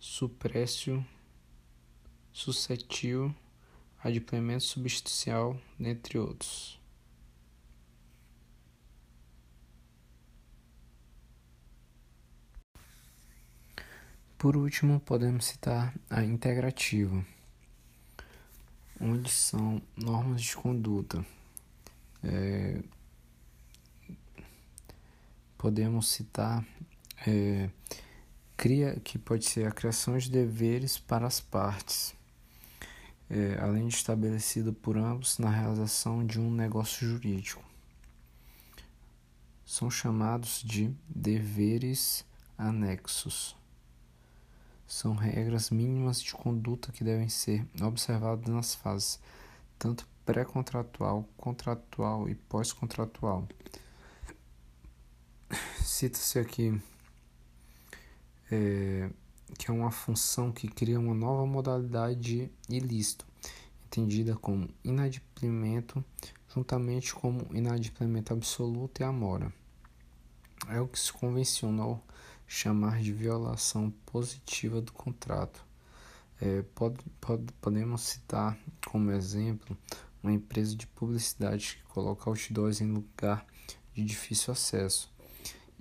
[0.00, 1.04] suprécio,
[2.38, 3.34] suscetível,
[3.98, 6.78] adimplemento substancial, dentre outros.
[14.38, 17.26] Por último, podemos citar a integrativa,
[19.00, 21.26] onde são normas de conduta.
[22.22, 22.80] É,
[25.56, 26.64] podemos citar
[27.26, 27.68] é,
[28.56, 32.16] cria, que pode ser a criação de deveres para as partes,
[33.30, 37.62] é, além de estabelecido por ambos na realização de um negócio jurídico.
[39.64, 42.24] São chamados de deveres
[42.56, 43.58] anexos
[44.88, 49.20] são regras mínimas de conduta que devem ser observadas nas fases
[49.78, 53.46] tanto pré-contratual, contratual e pós-contratual.
[55.84, 56.80] Cita-se aqui
[58.50, 59.10] é,
[59.56, 63.26] que é uma função que cria uma nova modalidade de ilícito,
[63.86, 66.04] entendida como inadimplemento,
[66.54, 69.52] juntamente como inadimplemento absoluto e amora.
[70.68, 72.02] É o que se convencionou
[72.46, 75.64] chamar de violação positiva do contrato.
[76.40, 79.76] É, pode, pode, podemos citar como exemplo
[80.22, 83.46] uma empresa de publicidade que coloca outdoors em lugar
[83.94, 85.12] de difícil acesso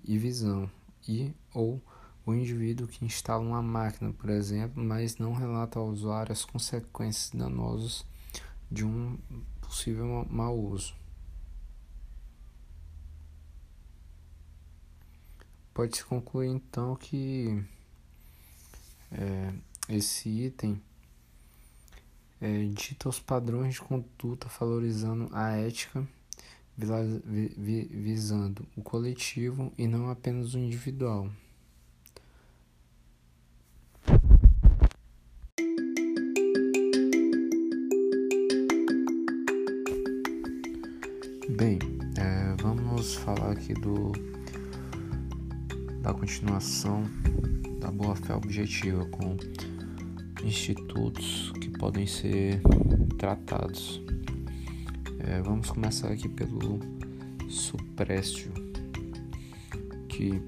[0.03, 0.69] e visão,
[1.07, 1.81] e ou
[2.27, 7.31] o indivíduo que instala uma máquina, por exemplo, mas não relata ao usuário as consequências
[7.31, 8.05] danosas
[8.69, 9.17] de um
[9.61, 10.93] possível mau uso.
[15.73, 17.63] Pode-se concluir então que
[19.09, 19.53] é,
[19.87, 20.81] esse item
[22.41, 26.05] é, dita os padrões de conduta valorizando a ética,
[27.89, 31.31] visando o coletivo e não apenas o individual.
[41.57, 41.79] Bem,
[42.19, 44.11] é, vamos falar aqui do
[46.03, 47.03] da continuação
[47.79, 49.35] da boa-fé objetiva com
[50.43, 52.61] institutos que podem ser
[53.17, 53.99] tratados.
[55.17, 56.79] É, vamos começar aqui pelo
[57.49, 58.53] suprécio,
[60.07, 60.39] que,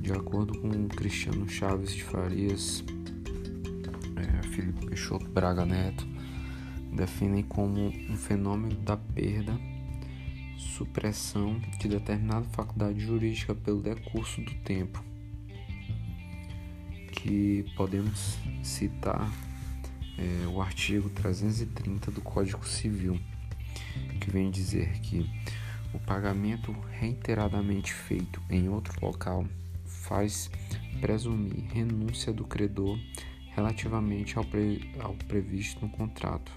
[0.00, 2.82] de acordo com Cristiano Chaves de Farias,
[4.16, 6.04] é, Felipe Peixoto Braga Neto,
[6.92, 9.71] definem como um fenômeno da perda
[10.82, 15.02] supressão de determinada faculdade jurídica pelo decurso do tempo,
[17.12, 19.30] que podemos citar
[20.18, 23.18] é, o artigo 330 do Código Civil,
[24.20, 25.24] que vem dizer que
[25.94, 29.46] o pagamento reiteradamente feito em outro local
[29.86, 30.50] faz
[31.00, 32.98] presumir renúncia do credor
[33.54, 36.50] relativamente ao, pre, ao previsto no contrato.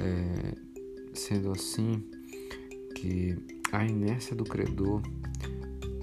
[0.00, 0.54] É,
[1.12, 2.17] sendo assim
[3.00, 3.36] que
[3.70, 5.00] a inércia do credor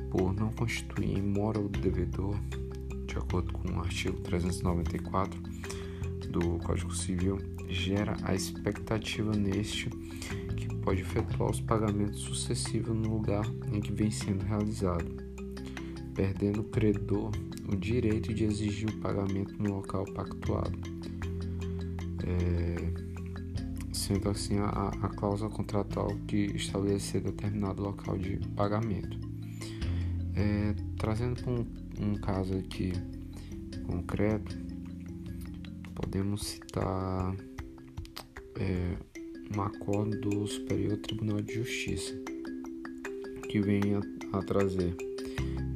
[0.09, 2.39] por não constituir mora o devedor,
[3.05, 5.41] de acordo com o artigo 394
[6.29, 7.37] do Código Civil,
[7.67, 9.89] gera a expectativa neste
[10.55, 15.05] que pode efetuar os pagamentos sucessivos no lugar em que vem sendo realizado,
[16.13, 17.31] perdendo o credor
[17.67, 20.79] o direito de exigir o pagamento no local pactuado.
[22.23, 23.14] É,
[24.05, 29.17] sendo assim a, a cláusula contratual que estabelecer determinado local de pagamento.
[30.35, 31.65] É, trazendo um,
[31.99, 32.93] um caso aqui
[33.87, 34.55] concreto,
[35.95, 37.35] podemos citar
[38.59, 38.95] é,
[39.55, 42.13] um acordo do Superior Tribunal de Justiça
[43.49, 44.95] que vem a, a trazer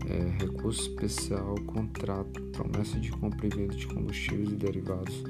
[0.07, 5.23] é, recurso especial, contrato, promessa de compra e venda de combustíveis e derivados,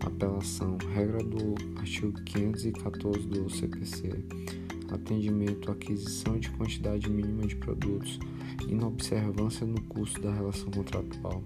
[0.00, 4.24] apelação, regra do artigo 514 do CPC,
[4.90, 8.18] atendimento, aquisição de quantidade mínima de produtos,
[8.68, 11.42] inobservância no custo da relação contratual,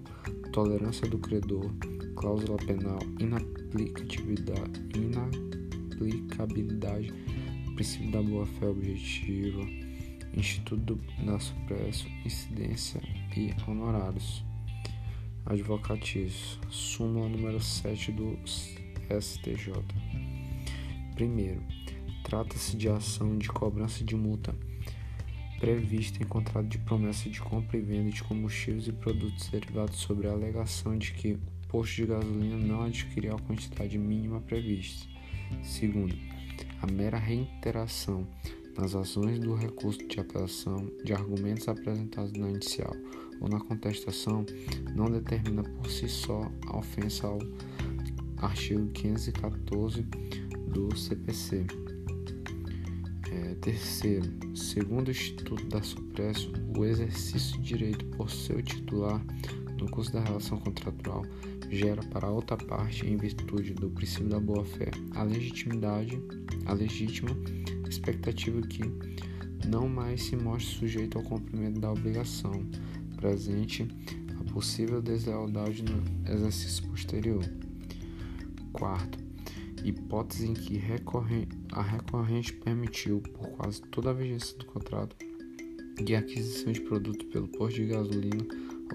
[0.51, 1.71] tolerância do credor,
[2.15, 7.13] cláusula penal, inaplicabilidade, inaplicabilidade
[7.81, 9.61] princípio da boa-fé objetiva,
[10.35, 13.01] Instituto da Supresso, incidência
[13.35, 14.43] e honorários.
[15.45, 18.37] Advocatícios, súmula número 7 do
[19.19, 19.73] STJ.
[21.15, 21.61] Primeiro,
[22.23, 24.55] trata-se de ação de cobrança de multa
[25.59, 30.27] prevista em contrato de promessa de compra e venda de combustíveis e produtos derivados sobre
[30.27, 35.07] a alegação de que o posto de gasolina não adquiriu a quantidade mínima prevista.
[35.63, 36.15] Segundo,
[36.81, 38.27] a mera reiteração
[38.77, 42.95] nas ações do recurso de apelação de argumentos apresentados na inicial
[43.41, 44.45] ou na contestação
[44.95, 47.39] não determina por si só a ofensa ao
[48.37, 50.03] artigo 514
[50.67, 51.65] do CPC.
[53.31, 59.23] É, terceiro, segundo o Instituto da Supresso, o exercício de direito por seu titular
[59.79, 61.25] no curso da relação contratual
[61.69, 66.21] gera para a outra parte, em virtude do princípio da boa-fé, a legitimidade,
[66.65, 67.31] a legítima
[67.89, 68.81] expectativa que
[69.67, 72.65] não mais se mostre sujeito ao cumprimento da obrigação
[73.21, 73.87] presente
[74.39, 77.45] a possível deslealdade no exercício posterior.
[78.73, 79.19] Quarto,
[79.83, 80.81] hipótese em que
[81.71, 85.15] a recorrente permitiu, por quase toda a vigência do contrato,
[86.15, 88.43] a aquisição de produto pelo posto de gasolina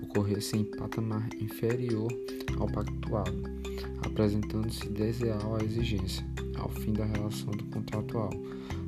[0.03, 2.09] ocorresse em patamar inferior
[2.59, 3.43] ao pactuado,
[4.05, 8.31] apresentando-se desleal à exigência, ao fim da relação do contratual,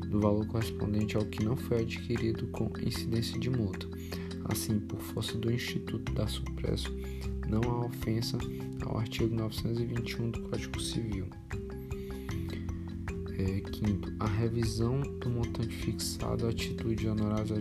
[0.09, 3.87] do valor correspondente ao que não foi adquirido com incidência de multa.
[4.49, 6.91] Assim, por força do Instituto da Supresso,
[7.49, 8.39] não há ofensa
[8.85, 11.27] ao artigo 921 do Código Civil.
[13.39, 17.53] É, quinto, a revisão do montante fixado à atitude de honorários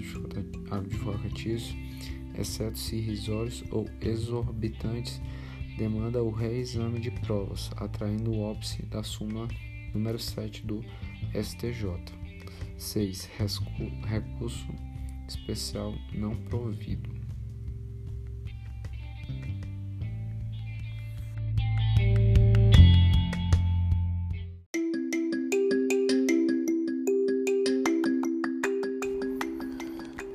[0.72, 1.76] advocatícios,
[2.38, 5.22] exceto se irrisórios ou exorbitantes,
[5.78, 9.48] demanda o reexame de provas, atraindo o óbice da súmula
[9.94, 10.84] número 7 do
[11.34, 11.88] STJ.
[12.78, 13.30] 6.
[14.06, 14.68] Recurso
[15.28, 17.10] especial não provido.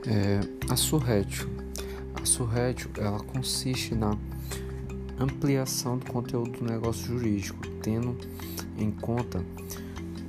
[0.07, 0.41] É,
[0.71, 1.49] a surrétio.
[2.15, 4.17] A surrétio ela consiste na
[5.19, 8.17] ampliação do conteúdo do negócio jurídico, tendo
[8.77, 9.45] em conta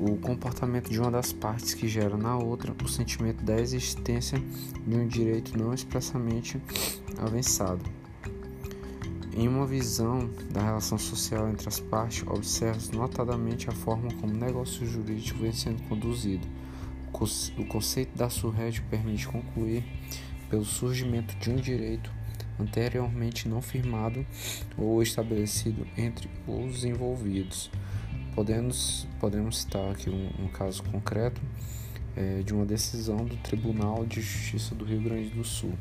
[0.06, 4.38] o comportamento de uma das partes que gera na outra o sentimento da existência
[4.86, 6.62] de um direito não expressamente
[7.18, 7.84] avançado.
[9.36, 14.38] Em uma visão da relação social entre as partes, observa-se notadamente a forma como o
[14.38, 16.46] negócio jurídico vem sendo conduzido.
[17.58, 19.84] O conceito da surrédio permite concluir
[20.50, 22.12] pelo surgimento de um direito
[22.60, 24.26] anteriormente não firmado
[24.78, 27.72] ou estabelecido entre os envolvidos
[28.36, 31.40] Podemos, podemos citar aqui um, um caso concreto
[32.16, 35.74] é, de uma decisão do Tribunal de Justiça do Rio Grande do Sul.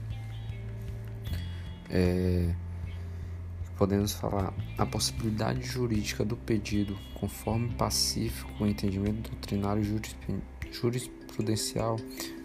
[1.88, 2.54] É,
[3.78, 9.82] podemos falar a possibilidade jurídica do pedido, conforme pacífico o entendimento doutrinário
[10.70, 11.96] jurisprudencial,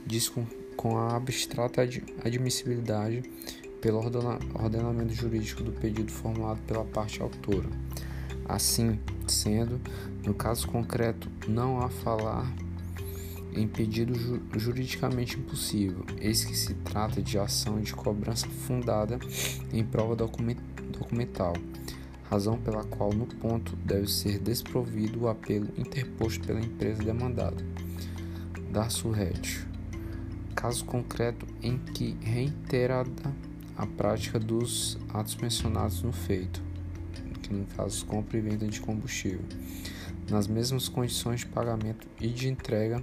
[0.05, 0.45] diz com,
[0.75, 1.81] com a abstrata
[2.23, 3.23] admissibilidade
[3.81, 7.86] pelo ordenamento jurídico do pedido formulado pela parte autora.
[8.47, 9.79] Assim sendo,
[10.25, 12.51] no caso concreto, não há falar
[13.53, 19.19] em pedido ju juridicamente impossível, eis que se trata de ação de cobrança fundada
[19.73, 20.57] em prova document
[20.91, 21.53] documental,
[22.29, 27.65] razão pela qual no ponto deve ser desprovido o apelo interposto pela empresa demandada.
[28.71, 29.65] Dar surrétio.
[30.55, 33.33] Caso concreto em que reiterada
[33.77, 36.66] a prática dos atos mencionados no feito,
[37.47, 39.41] que no caso compra e venda de combustível,
[40.29, 43.01] nas mesmas condições de pagamento e de entrega,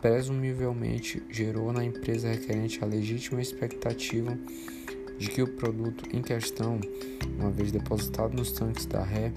[0.00, 4.36] presumivelmente gerou na empresa requerente a legítima expectativa
[5.18, 6.80] de que o produto em questão,
[7.38, 9.32] uma vez depositado nos tanques da ré,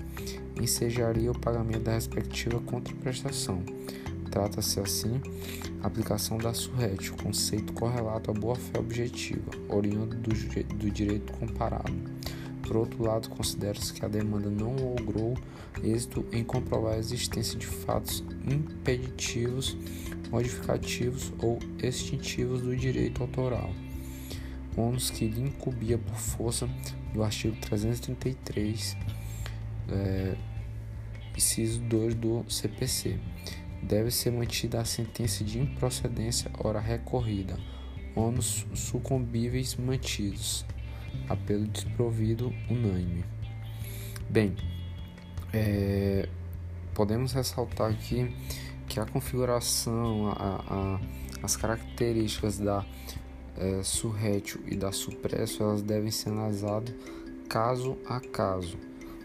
[0.59, 3.61] ensejaria o pagamento da respectiva contraprestação.
[4.31, 5.21] Trata-se assim
[5.83, 10.31] a aplicação da surrete, o conceito correlato à boa-fé objetiva, oriundo do,
[10.75, 11.93] do direito comparado.
[12.65, 15.37] Por outro lado, considera-se que a demanda não logrou
[15.83, 19.77] êxito em comprovar a existência de fatos impeditivos,
[20.31, 23.69] modificativos ou extintivos do direito autoral.
[24.75, 26.67] Ônus que lhe incumbia por força
[27.13, 28.97] do artigo 333,
[29.89, 30.35] é,
[31.37, 33.19] inciso 2 do CPC.
[33.83, 37.57] Deve ser mantida a sentença de improcedência hora recorrida,
[38.15, 40.65] ônus sucumbíveis mantidos,
[41.29, 43.23] apelo desprovido unânime.
[44.29, 44.55] Bem,
[45.53, 46.27] é,
[46.93, 48.33] podemos ressaltar aqui
[48.87, 50.99] que a configuração, a, a,
[51.43, 52.85] as características da
[53.57, 56.93] é, surrétil e da supresso elas devem ser analisadas
[57.47, 58.77] caso a caso,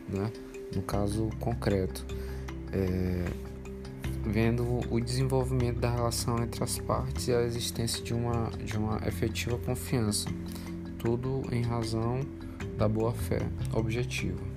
[0.09, 0.31] né?
[0.75, 2.05] no caso concreto,
[2.73, 3.25] é,
[4.25, 9.01] vendo o desenvolvimento da relação entre as partes e a existência de uma, de uma
[9.07, 10.29] efetiva confiança,
[11.01, 12.21] tudo em razão
[12.79, 13.41] da boa fé
[13.73, 14.51] objetiva.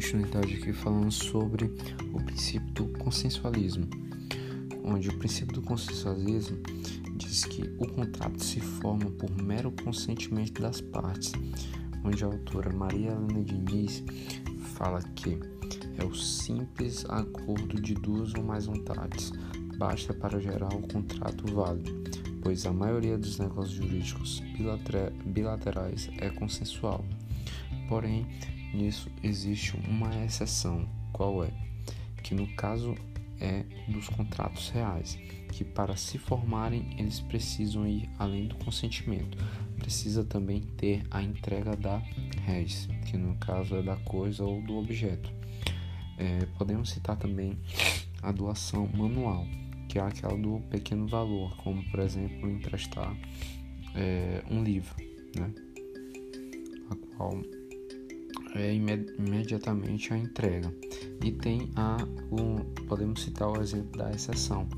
[0.00, 1.66] continuidade aqui falando sobre
[2.12, 3.86] o princípio do consensualismo,
[4.82, 6.56] onde o princípio do consensualismo
[7.16, 11.32] diz que o contrato se forma por mero consentimento das partes,
[12.02, 14.02] onde a autora Maria Helena Diniz
[14.80, 15.38] fala que
[15.98, 19.30] é o simples acordo de duas ou mais vontades,
[19.76, 21.92] basta para gerar o contrato válido,
[22.42, 24.42] pois a maioria dos negócios jurídicos
[25.26, 27.04] bilaterais é consensual.
[27.90, 28.26] Porém,
[28.72, 31.52] Nisso existe uma exceção, qual é?
[32.22, 32.94] Que no caso
[33.38, 35.18] é dos contratos reais,
[35.52, 39.36] que para se formarem eles precisam ir além do consentimento.
[39.80, 41.98] Precisa também ter a entrega da
[42.44, 45.30] res, que no caso é da coisa ou do objeto.
[46.16, 47.58] É, podemos citar também
[48.22, 49.46] a doação manual,
[49.88, 53.16] que é aquela do pequeno valor, como por exemplo emprestar
[53.94, 54.94] é, um livro,
[55.34, 55.52] né?
[56.90, 57.40] a qual
[58.54, 60.72] é, imediatamente a entrega.
[61.24, 61.96] E tem a,
[62.86, 64.68] podemos citar o exemplo da exceção,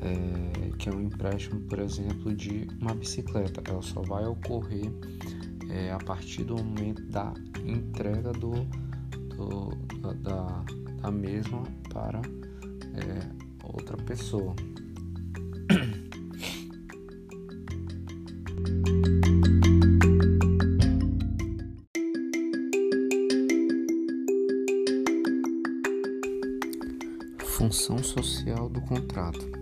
[0.00, 3.62] é, que é um empréstimo, por exemplo, de uma bicicleta.
[3.68, 4.92] Ela só vai ocorrer
[5.70, 7.32] é, a partir do momento da
[7.64, 8.52] entrega do,
[9.36, 9.86] do
[10.22, 10.64] da,
[11.02, 12.20] da mesma para
[12.94, 14.54] é, outra pessoa.
[27.38, 29.55] Função social do contrato.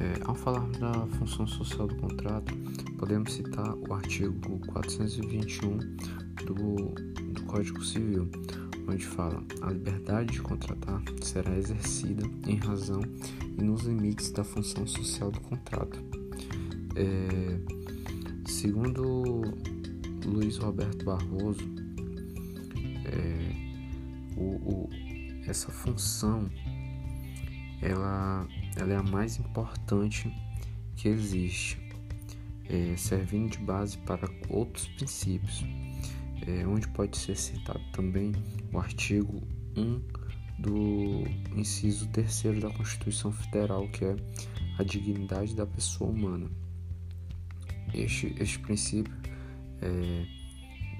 [0.00, 2.56] É, ao falarmos da função social do contrato,
[2.98, 5.76] podemos citar o artigo 421
[6.46, 6.94] do,
[7.34, 8.30] do Código Civil,
[8.88, 13.02] onde fala: a liberdade de contratar será exercida em razão
[13.58, 16.02] e nos limites da função social do contrato.
[16.96, 17.60] É,
[18.50, 19.42] segundo
[20.24, 21.68] Luiz Roberto Barroso,
[23.04, 23.52] é,
[24.34, 24.90] o, o,
[25.46, 26.48] essa função
[27.82, 28.46] ela,
[28.76, 30.32] ela é a mais importante
[30.96, 31.78] que existe,
[32.68, 35.64] é, servindo de base para outros princípios,
[36.46, 38.32] é, onde pode ser citado também
[38.72, 39.42] o artigo
[39.76, 40.00] 1
[40.58, 41.24] do
[41.56, 44.16] inciso 3 da Constituição Federal, que é
[44.78, 46.50] a dignidade da pessoa humana.
[47.92, 49.12] Este, este princípio
[49.82, 50.26] é,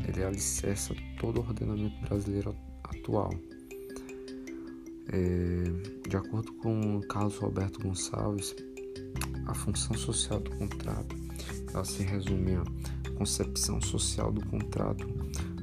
[0.09, 3.31] ele alicerça todo o ordenamento brasileiro atual.
[5.13, 8.55] É, de acordo com Carlos Roberto Gonçalves,
[9.47, 11.21] a função social do contrato
[11.73, 15.07] ela se resume à concepção social do contrato,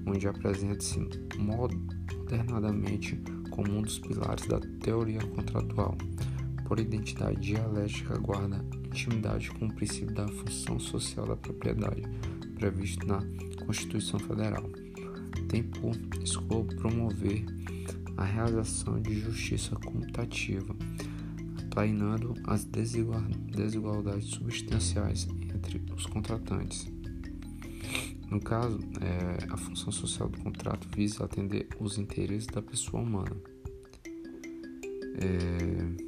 [0.06, 1.00] onde apresenta-se
[2.12, 3.20] alternadamente
[3.52, 5.98] como um dos pilares da teoria contratual.
[6.66, 12.04] Por identidade dialética, guarda intimidade com o princípio da função social da propriedade,
[12.56, 13.22] previsto na
[13.66, 14.70] Constituição Federal.
[15.50, 17.46] Tem por escopo promover
[18.18, 20.76] a realização de justiça comutativa,
[21.64, 26.92] aplainando as desigualdades substanciais entre os contratantes.
[28.30, 33.38] No caso, é, a função social do contrato visa atender os interesses da pessoa humana.
[35.20, 36.08] É,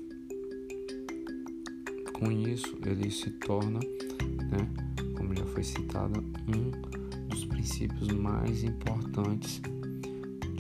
[2.12, 4.68] com isso, ele se torna, né,
[5.16, 6.72] como já foi citado, um
[7.28, 9.62] dos princípios mais importantes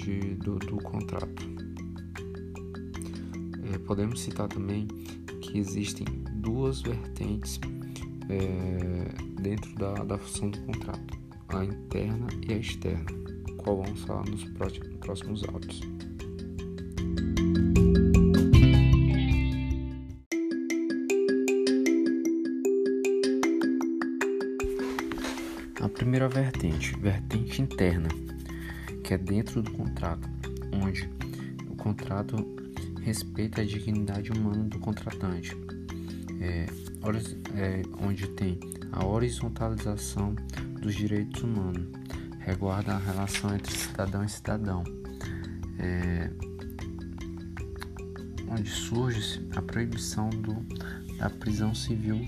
[0.10, 1.43] de, do, do contrato.
[3.72, 4.88] É, podemos citar também
[5.41, 6.05] que existem
[6.36, 7.60] duas vertentes
[8.30, 13.05] é, dentro da, da função do contrato, a interna e a externa,
[13.57, 14.43] qual vamos falar nos
[14.99, 15.82] próximos áudios.
[25.82, 28.10] A primeira vertente, vertente interna,
[29.10, 30.30] que é dentro do contrato,
[30.72, 31.10] onde
[31.68, 32.36] o contrato
[33.01, 35.57] respeita a dignidade humana do contratante,
[36.39, 36.68] é,
[37.55, 38.60] é, onde tem
[38.91, 40.36] a horizontalização
[40.80, 41.88] dos direitos humanos,
[42.38, 44.84] reguarda a relação entre cidadão e cidadão,
[45.80, 46.30] é,
[48.47, 50.53] onde surge a proibição do,
[51.18, 52.28] da prisão civil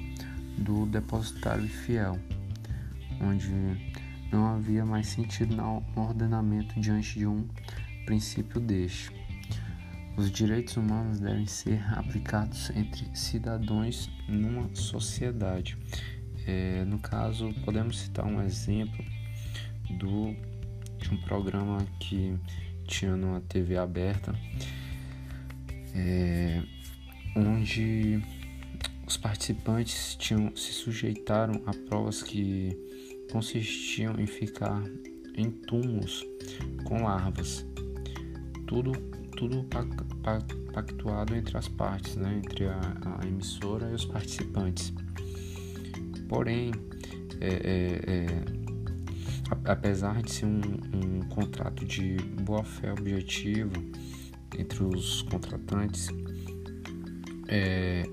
[0.58, 2.18] do depositário fiel,
[3.22, 3.52] onde
[4.32, 7.48] não havia mais sentido no ordenamento diante de um
[8.06, 9.12] princípio deste.
[10.18, 15.78] Os direitos humanos devem ser aplicados entre cidadãos numa sociedade.
[16.46, 19.04] É, no caso, podemos citar um exemplo
[19.90, 20.34] do,
[20.98, 22.38] de um programa que
[22.88, 24.36] tinha numa TV aberta,
[25.96, 26.62] é,
[27.36, 28.22] onde
[29.08, 32.91] os participantes tinham, se sujeitaram a provas que
[33.32, 34.84] consistiam em ficar
[35.36, 36.26] em túmulos
[36.84, 37.66] com larvas.
[38.68, 38.92] Tudo,
[39.38, 39.66] tudo
[40.74, 42.42] pactuado entre as partes, né?
[42.44, 42.80] entre a,
[43.20, 44.94] a emissora e os participantes.
[46.28, 46.72] Porém,
[47.40, 48.26] é, é, é,
[49.66, 50.62] apesar de ser um,
[50.94, 53.74] um contrato de boa fé objetivo
[54.58, 56.08] entre os contratantes,
[57.48, 58.04] é,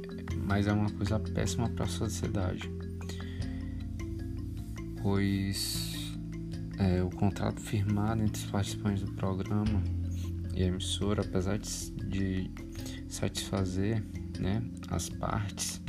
[0.46, 2.77] mas é uma coisa péssima para a sociedade
[5.02, 6.16] pois
[6.78, 9.82] é, o contrato firmado entre os participantes do programa
[10.54, 12.50] e a emissora, apesar de, de
[13.08, 14.02] satisfazer
[14.38, 15.80] né, as partes,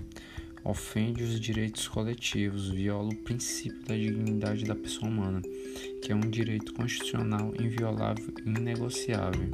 [0.63, 5.41] ofende os direitos coletivos, viola o princípio da dignidade da pessoa humana,
[6.03, 9.49] que é um direito constitucional inviolável e inegociável.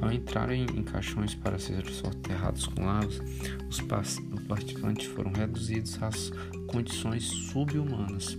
[0.00, 3.20] Ao entrarem em caixões para ser soterrados com lavas,
[3.68, 6.30] os participantes foram reduzidos às
[6.68, 8.38] condições subhumanas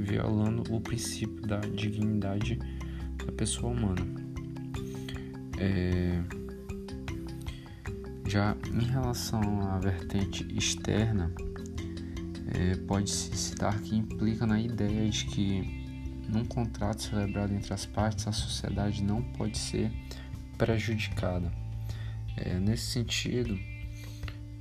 [0.00, 2.58] violando o princípio da dignidade
[3.24, 4.06] da pessoa humana.
[5.58, 6.22] É...
[8.26, 11.32] Já em relação à vertente externa,
[12.52, 15.80] é, pode-se citar que implica na ideia de que
[16.28, 19.90] num contrato celebrado entre as partes a sociedade não pode ser
[20.56, 21.50] prejudicada.
[22.36, 23.58] É, nesse sentido,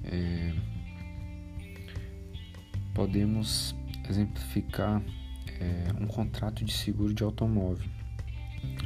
[0.04, 0.54] é,
[2.94, 3.76] podemos
[4.10, 5.02] exemplificar
[5.60, 7.89] é, um contrato de seguro de automóvel,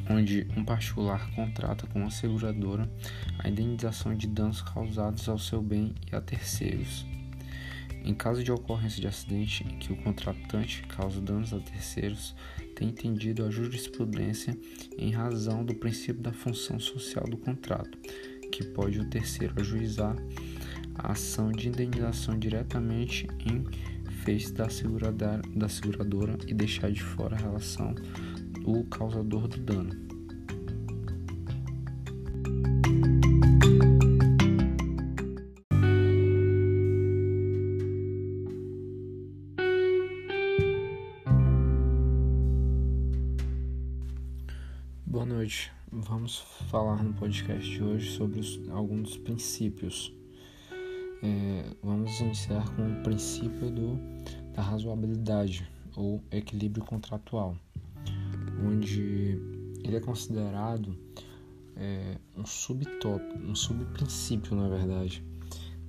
[0.10, 2.90] onde um particular contrata com a seguradora
[3.40, 7.06] a indenização de danos causados ao seu bem e a terceiros.
[8.04, 12.36] Em caso de ocorrência de acidente em que o contratante causa danos a terceiros,
[12.76, 14.58] tem entendido a jurisprudência
[14.98, 17.98] em razão do princípio da função social do contrato,
[18.52, 20.16] que pode o terceiro ajuizar
[20.96, 23.64] a ação de indenização diretamente em
[24.24, 24.68] fez da,
[25.54, 27.94] da seguradora e deixar de fora a relação
[28.66, 29.92] o causador do dano.
[45.06, 45.70] Boa noite.
[45.92, 46.40] Vamos
[46.72, 50.14] falar no podcast de hoje sobre os, alguns dos princípios
[51.24, 53.98] é, vamos iniciar com o princípio do,
[54.54, 55.66] da razoabilidade
[55.96, 57.56] ou equilíbrio contratual,
[58.62, 59.40] onde
[59.84, 60.98] ele é considerado
[61.78, 65.24] é, um subtop, um subprincípio, na verdade,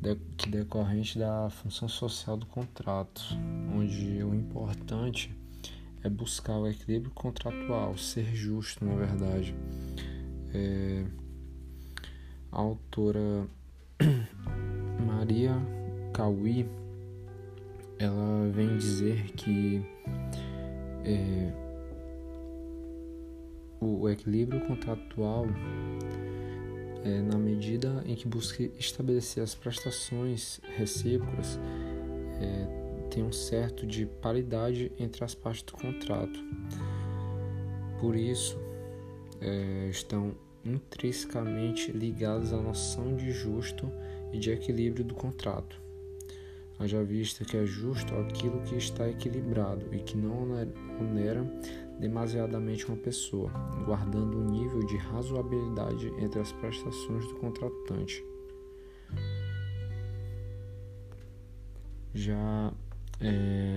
[0.01, 3.23] de, que decorrente da função social do contrato,
[3.75, 5.35] onde o importante
[6.05, 9.55] é buscar o equilíbrio contratual, ser justo, na verdade.
[10.55, 11.05] é,
[12.53, 13.49] a autora
[15.25, 15.57] Maria
[16.13, 16.69] Cauí
[17.99, 19.83] ela vem dizer que
[21.03, 21.51] é,
[23.81, 25.47] o equilíbrio contratual
[27.03, 31.59] é, na medida em que busca estabelecer as prestações recíprocas
[32.43, 36.39] é, tem um certo de paridade entre as partes do contrato.
[37.99, 38.59] Por isso,
[39.41, 43.91] é, estão intrinsecamente ligadas à noção de justo
[44.35, 45.81] e de equilíbrio do contrato.
[46.79, 50.43] Haja vista que é justo aquilo que está equilibrado e que não
[51.01, 51.45] onera
[52.01, 53.49] demasiadamente uma pessoa,
[53.87, 58.25] guardando um nível de razoabilidade entre as prestações do contratante.
[62.13, 62.73] Já
[63.21, 63.77] é,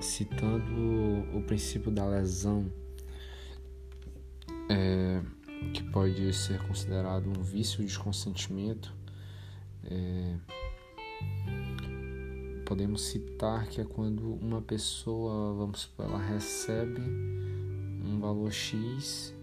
[0.00, 2.70] citando o princípio da lesão,
[4.68, 5.22] é,
[5.72, 8.92] que pode ser considerado um vício de consentimento,
[9.90, 10.36] é,
[12.64, 17.00] podemos citar que é quando uma pessoa, vamos supor, ela recebe
[18.04, 19.34] um valor X,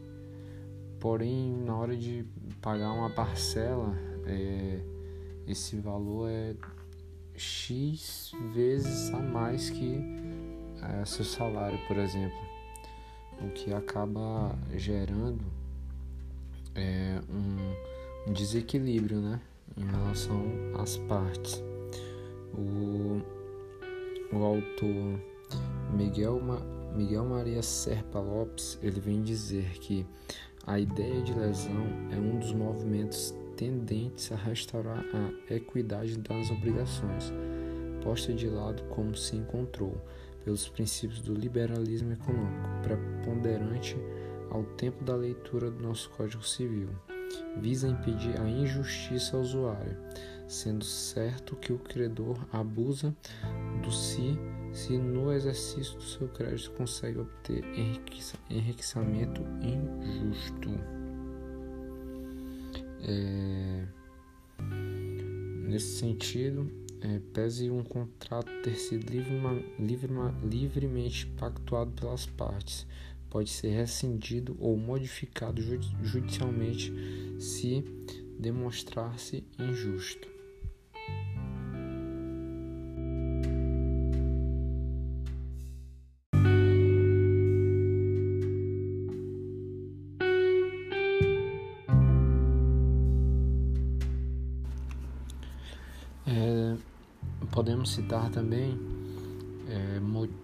[1.00, 2.26] porém na hora de
[2.62, 4.80] pagar uma parcela, é,
[5.48, 6.56] esse valor é
[7.36, 10.00] X vezes a mais que
[10.82, 12.40] é, seu salário, por exemplo,
[13.42, 15.44] o que acaba gerando
[16.76, 19.42] é, um, um desequilíbrio né,
[19.78, 20.44] em relação
[20.76, 21.64] às partes.
[22.54, 23.22] O,
[24.36, 25.20] o autor
[25.94, 26.42] Miguel,
[26.96, 30.06] Miguel Maria Serpa Lopes ele vem dizer que
[30.66, 37.32] a ideia de lesão é um dos movimentos tendentes a restaurar a equidade das obrigações,
[38.04, 39.96] posta de lado como se encontrou
[40.44, 43.96] pelos princípios do liberalismo econômico, preponderante
[44.50, 46.90] ao tempo da leitura do nosso Código Civil,
[47.58, 49.98] visa impedir a injustiça ao usuário,
[50.48, 53.16] sendo certo que o credor abusa
[53.82, 54.38] do si
[54.74, 57.64] se no exercício do seu crédito consegue obter
[58.50, 60.70] enriquecimento injusto.
[63.04, 63.86] É,
[65.68, 66.72] nesse sentido,
[67.02, 69.34] é, pese um contrato ter sido livre,
[69.80, 70.14] livre,
[70.44, 72.86] livremente pactuado pelas partes,
[73.32, 75.62] pode ser rescindido ou modificado
[76.04, 76.94] judicialmente
[77.40, 77.82] se
[78.38, 80.30] demonstrar-se injusto.
[96.28, 96.76] É,
[97.50, 99.01] podemos citar também
[99.72, 100.00] é,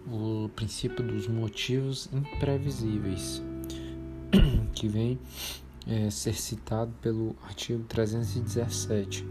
[0.10, 3.44] o princípio dos motivos imprevisíveis,
[4.74, 5.20] que vem
[5.86, 9.26] é, ser citado pelo artigo 317,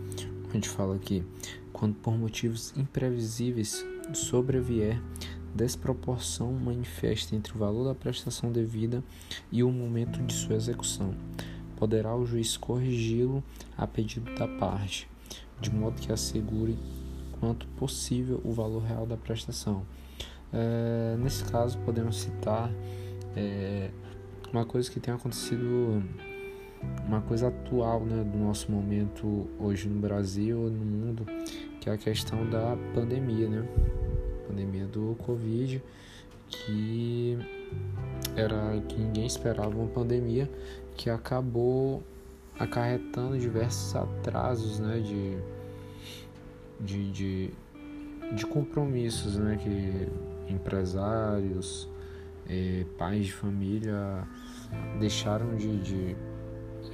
[0.55, 1.25] onde fala que
[1.73, 5.01] quando por motivos imprevisíveis sobrevier
[5.55, 9.03] desproporção manifesta entre o valor da prestação devida
[9.51, 11.15] e o momento de sua execução,
[11.77, 13.43] poderá o juiz corrigi-lo
[13.77, 15.09] a pedido da parte,
[15.61, 16.77] de modo que assegure
[17.47, 19.87] quanto possível o valor real da prestação.
[20.53, 22.73] É, nesse caso, podemos citar
[23.37, 23.91] é,
[24.53, 26.03] uma coisa que tem acontecido,
[27.07, 31.25] uma coisa atual né, do nosso momento hoje no Brasil, no mundo,
[31.81, 33.65] que é a questão da pandemia, né?
[34.49, 35.81] Pandemia do Covid,
[36.49, 37.39] que
[38.35, 40.51] era que ninguém esperava uma pandemia
[40.97, 42.03] que acabou
[42.59, 45.37] acarretando diversos atrasos, né, de
[46.81, 47.51] de, de,
[48.35, 51.89] de compromissos né, que empresários,
[52.49, 54.27] eh, pais de família
[54.99, 56.17] deixaram de, de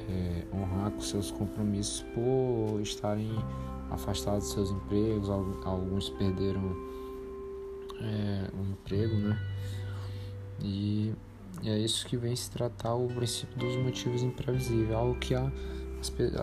[0.09, 3.31] eh, honrar com seus compromissos por estarem
[3.91, 6.75] afastados de seus empregos, alguns perderam
[8.01, 9.39] é, um emprego, né?
[10.61, 11.13] E
[11.65, 15.53] é isso que vem se tratar o princípio dos motivos imprevisíveis, algo que a,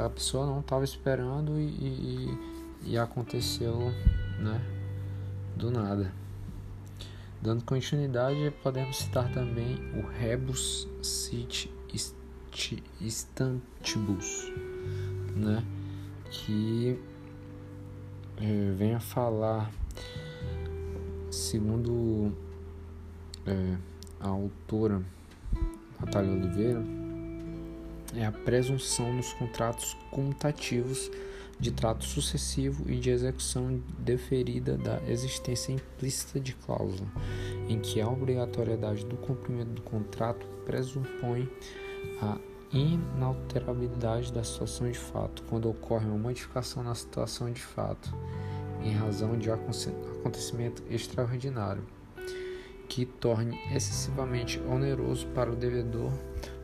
[0.06, 2.49] a pessoa não estava esperando e, e,
[2.84, 3.92] e aconteceu,
[4.40, 4.62] né,
[5.56, 6.12] do nada.
[7.42, 11.72] Dando continuidade, podemos citar também o rebus sit
[13.00, 14.52] instantibus,
[15.36, 15.64] né,
[16.30, 17.00] que
[18.38, 19.72] é, vem a falar,
[21.32, 22.34] segundo
[23.46, 23.78] é,
[24.20, 25.02] a autora
[26.00, 26.84] Natália Oliveira,
[28.16, 31.12] é a presunção nos contratos comutativos
[31.60, 37.08] de trato sucessivo e de execução deferida da existência implícita de cláusula,
[37.68, 41.50] em que a obrigatoriedade do cumprimento do contrato pressupõe
[42.22, 42.38] a
[42.72, 48.16] inalterabilidade da situação de fato quando ocorre uma modificação na situação de fato
[48.82, 51.84] em razão de acontecimento extraordinário
[52.88, 56.12] que torne excessivamente oneroso para o devedor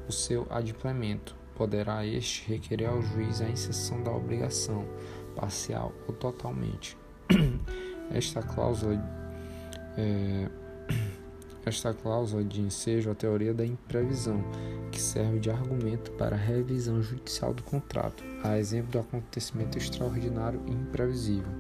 [0.07, 1.35] o seu adimplemento.
[1.56, 4.86] Poderá este requerer ao juiz a inserção da obrigação,
[5.36, 6.97] parcial ou totalmente.
[8.12, 9.01] Esta cláusula
[9.97, 10.49] é,
[11.66, 14.43] esta cláusula de ensejo a teoria da imprevisão,
[14.91, 20.62] que serve de argumento para a revisão judicial do contrato, a exemplo do acontecimento extraordinário
[20.68, 21.51] e imprevisível,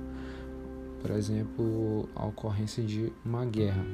[1.01, 3.85] por exemplo, a ocorrência de uma guerra.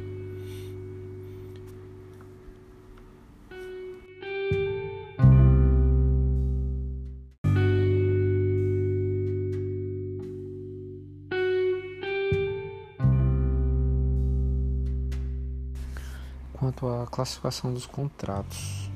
[16.81, 18.89] Quanto à classificação dos contratos.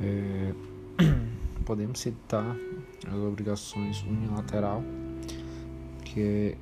[0.00, 0.52] É,
[1.64, 2.56] podemos citar
[3.06, 4.82] as obrigações unilateral,
[6.04, 6.56] que é,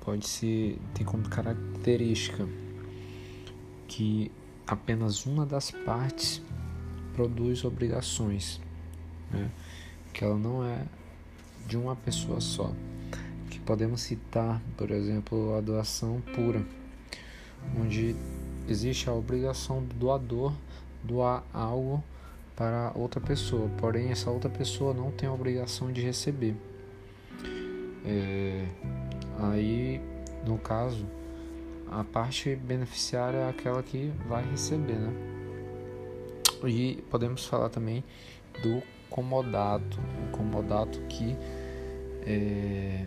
[0.00, 2.46] pode se ter como característica
[3.88, 4.30] que
[4.66, 6.42] apenas uma das partes
[7.14, 8.60] produz obrigações,
[9.30, 9.50] né?
[10.12, 10.84] que ela não é
[11.66, 12.72] de uma pessoa só.
[13.50, 16.62] Que podemos citar, por exemplo, a doação pura
[17.78, 18.14] onde
[18.68, 20.52] existe a obrigação do doador
[21.02, 22.02] doar algo
[22.54, 26.54] para outra pessoa, porém essa outra pessoa não tem a obrigação de receber.
[28.04, 28.66] É,
[29.38, 30.00] aí,
[30.46, 31.06] no caso,
[31.90, 35.12] a parte beneficiária é aquela que vai receber, né?
[36.64, 38.02] E podemos falar também
[38.62, 41.36] do comodato, o comodato que
[42.22, 43.04] é,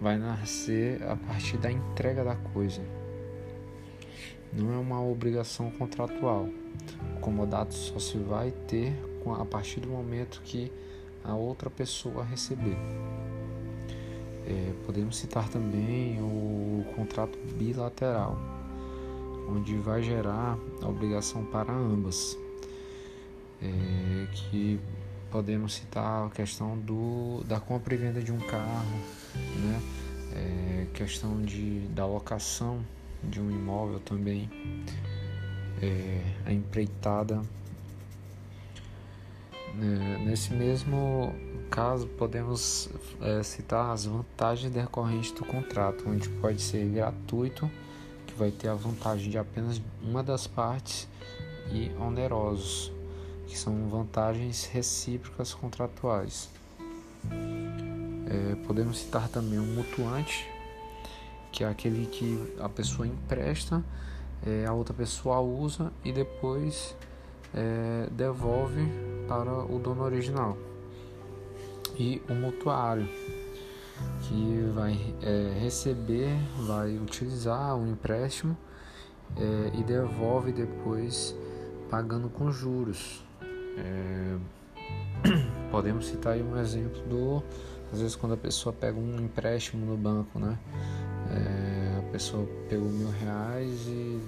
[0.00, 2.82] vai nascer a partir da entrega da coisa
[4.52, 6.48] não é uma obrigação contratual.
[7.16, 8.94] O comodato só se vai ter
[9.38, 10.70] a partir do momento que
[11.24, 12.76] a outra pessoa receber.
[14.46, 18.36] É, podemos citar também o contrato bilateral,
[19.48, 22.36] onde vai gerar a obrigação para ambas.
[23.62, 24.80] É, que
[25.30, 28.98] podemos citar a questão do, da compra e venda de um carro,
[29.34, 29.80] né?
[30.34, 32.80] É, questão de, da locação
[33.24, 34.48] de um imóvel também,
[35.80, 37.42] é, a empreitada.
[39.80, 41.34] É, nesse mesmo
[41.70, 47.70] caso, podemos é, citar as vantagens decorrentes do contrato, onde pode ser gratuito,
[48.26, 51.08] que vai ter a vantagem de apenas uma das partes,
[51.70, 52.92] e onerosos,
[53.46, 56.48] que são vantagens recíprocas contratuais.
[58.28, 60.48] É, podemos citar também o mutuante,
[61.52, 63.84] que é aquele que a pessoa empresta,
[64.44, 66.96] é, a outra pessoa usa e depois
[67.54, 68.82] é, devolve
[69.28, 70.56] para o dono original.
[71.96, 73.06] E o mutuário,
[74.22, 76.34] que vai é, receber,
[76.66, 78.56] vai utilizar o empréstimo
[79.36, 81.36] é, e devolve depois
[81.90, 83.22] pagando com juros.
[83.76, 84.38] É,
[85.70, 87.42] podemos citar aí um exemplo do
[87.92, 90.58] às vezes quando a pessoa pega um empréstimo no banco, né?
[91.32, 94.20] É, a pessoa pegou mil reais e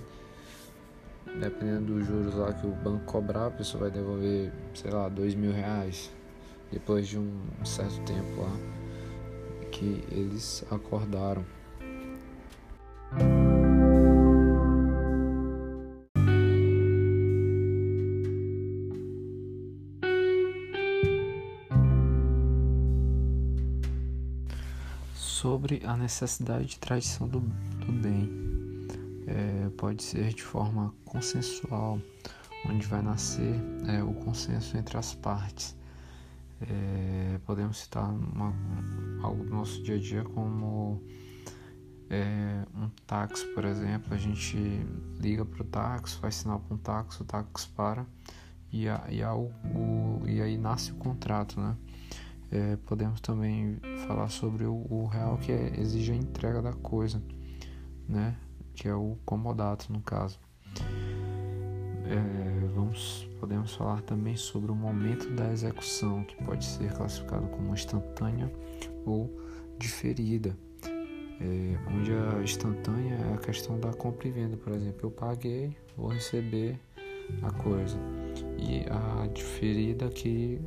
[1.39, 5.35] dependendo dos juros lá que o banco cobrar, a pessoa vai devolver, sei lá, dois
[5.35, 6.11] mil reais
[6.73, 7.31] depois de um
[7.65, 8.57] certo tempo lá
[9.71, 11.45] que eles acordaram.
[25.65, 28.29] Sobre a necessidade de tradição do, do bem.
[29.27, 31.99] É, pode ser de forma consensual,
[32.69, 33.59] onde vai nascer
[33.89, 35.75] é, o consenso entre as partes.
[36.61, 38.53] É, podemos citar uma,
[39.23, 41.03] algo do nosso dia a dia como
[42.11, 44.13] é, um táxi, por exemplo.
[44.13, 44.59] A gente
[45.19, 48.05] liga para o táxi, faz sinal para um táxi, o táxi para
[48.71, 49.51] e, a, e, a, o,
[50.27, 51.75] e aí nasce o contrato, né?
[52.55, 57.21] É, podemos também falar sobre o, o, real que é, exige a entrega da coisa,
[58.09, 58.37] né?
[58.77, 60.39] Que é o comodato no caso.
[62.07, 67.75] É, vamos, podemos falar também sobre o momento da execução, que pode ser classificado como
[67.75, 68.53] instantânea
[69.05, 69.29] ou
[69.77, 70.57] diferida.
[71.41, 75.77] É, onde a instantânea é a questão da compra e venda, por exemplo, eu paguei,
[75.97, 76.79] vou receber
[77.43, 77.99] a coisa.
[78.57, 80.61] E a diferida que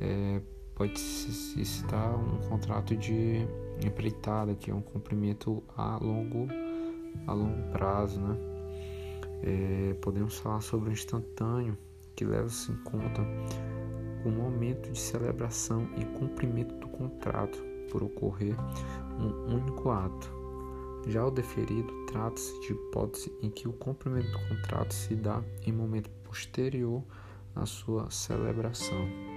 [0.00, 0.42] é,
[0.74, 3.46] pode se citar um contrato de
[3.84, 6.48] empreitada, que é um cumprimento a longo,
[7.26, 8.36] a longo prazo, né?
[9.42, 11.76] É, podemos falar sobre o instantâneo,
[12.16, 13.22] que leva-se em conta
[14.24, 18.56] o momento de celebração e cumprimento do contrato por ocorrer
[19.18, 20.32] um único ato.
[21.06, 25.72] Já o deferido trata-se de hipótese em que o cumprimento do contrato se dá em
[25.72, 27.02] momento posterior
[27.54, 29.33] à sua celebração.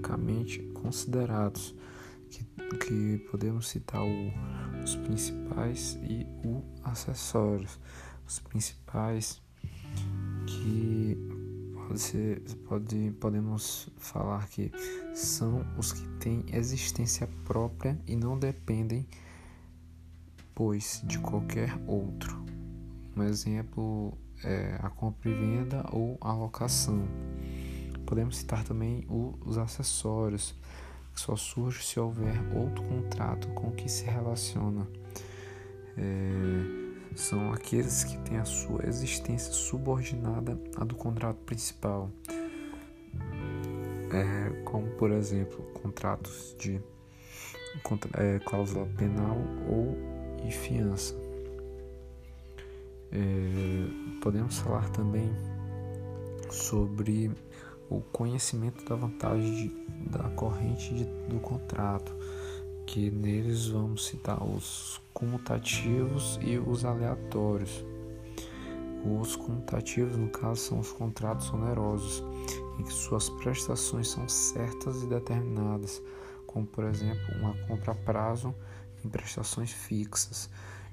[0.00, 1.74] Reciprocamente considerados,
[2.30, 2.44] que,
[2.78, 4.32] que podemos citar o,
[4.82, 7.78] os principais e o acessórios.
[8.26, 9.42] Os principais
[10.46, 11.16] que
[11.74, 14.70] pode ser, pode, podemos falar que
[15.14, 19.06] são os que têm existência própria e não dependem,
[20.54, 22.44] pois, de qualquer outro.
[23.16, 27.02] Um exemplo é a compra e venda ou a locação.
[28.10, 30.52] Podemos citar também os acessórios,
[31.14, 34.84] que só surge se houver outro contrato com que se relaciona.
[35.96, 42.10] É, são aqueles que têm a sua existência subordinada à do contrato principal,
[44.12, 46.80] é, como por exemplo contratos de
[48.14, 49.36] é, cláusula penal
[49.68, 49.96] ou
[50.44, 51.14] e fiança.
[53.12, 55.30] É, podemos falar também
[56.50, 57.30] sobre
[57.90, 62.14] o conhecimento da vantagem de, da corrente de, do contrato,
[62.86, 67.84] que neles vamos citar os comutativos e os aleatórios.
[69.04, 72.22] Os comutativos, no caso, são os contratos onerosos,
[72.78, 76.00] em que suas prestações são certas e determinadas,
[76.46, 78.54] como por exemplo uma compra a prazo
[79.04, 80.50] em prestações fixas.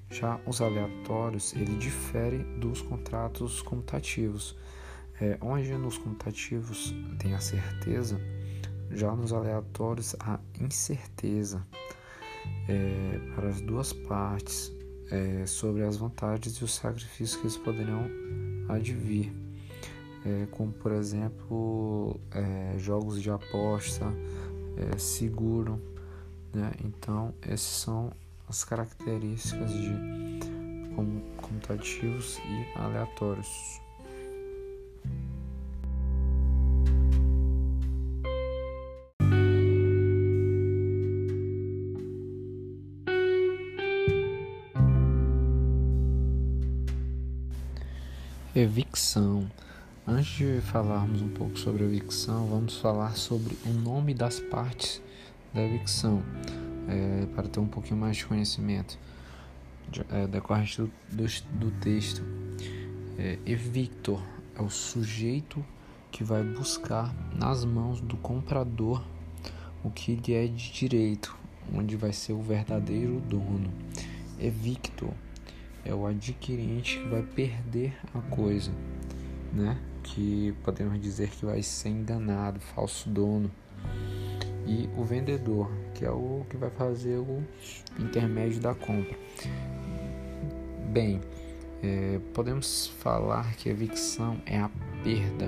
[0.09, 4.55] Já os aleatórios, ele difere dos contratos comutativos,
[5.19, 8.19] é, onde nos comutativos tem a certeza,
[8.91, 11.65] já nos aleatórios a incerteza
[12.67, 14.71] é, para as duas partes
[15.11, 18.07] é, sobre as vantagens e os sacrifícios que eles poderão
[18.69, 19.31] advir,
[20.25, 24.05] é, como por exemplo é, jogos de aposta,
[24.77, 25.81] é, seguro.
[26.53, 26.71] Né?
[26.83, 28.11] Então, esses são
[28.47, 29.91] as características de
[31.41, 33.81] comutativos e aleatórios.
[48.67, 49.49] Evicção.
[50.05, 55.01] Antes de falarmos um pouco sobre a evicção, vamos falar sobre o nome das partes
[55.53, 56.21] da evicção
[56.89, 58.99] é, para ter um pouquinho mais de conhecimento
[59.89, 61.25] de, é, decorrente do, do,
[61.57, 62.21] do texto.
[63.17, 64.21] É, evictor
[64.53, 65.63] é o sujeito
[66.11, 69.01] que vai buscar nas mãos do comprador
[69.81, 71.33] o que lhe é de direito,
[71.73, 73.71] onde vai ser o verdadeiro dono.
[74.37, 75.13] Evictor
[75.87, 78.71] é o adquirente que vai perder a coisa,
[79.53, 79.77] né?
[80.03, 83.49] Que podemos dizer que vai ser enganado, falso dono
[84.65, 87.41] e o vendedor, que é o que vai fazer o
[87.97, 89.17] intermédio da compra.
[90.89, 91.21] Bem,
[91.81, 94.69] é, podemos falar que a evicção é a
[95.03, 95.47] perda,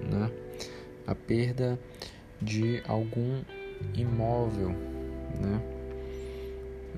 [0.00, 0.30] né?
[1.06, 1.78] A perda
[2.40, 3.42] de algum
[3.94, 4.70] imóvel,
[5.40, 5.73] né?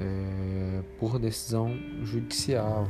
[0.01, 1.75] É, por decisão
[2.05, 2.87] judicial.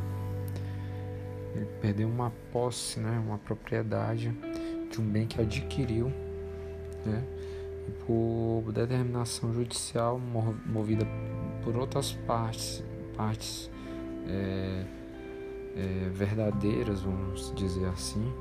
[1.54, 3.22] Ele perdeu uma posse, né?
[3.24, 4.30] Uma propriedade
[4.90, 6.12] de um bem que adquiriu,
[7.04, 7.24] né?
[7.86, 11.06] e por determinação judicial movida
[11.62, 12.82] por outras partes,
[13.16, 13.70] partes
[14.28, 14.84] é,
[15.76, 18.32] é, verdadeiras, vamos dizer assim,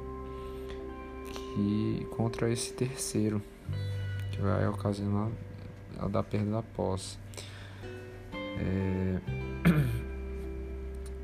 [1.31, 3.41] que contra esse terceiro,
[4.31, 5.29] que vai ocasionar
[5.97, 7.17] a da perda da posse.
[8.59, 9.19] É,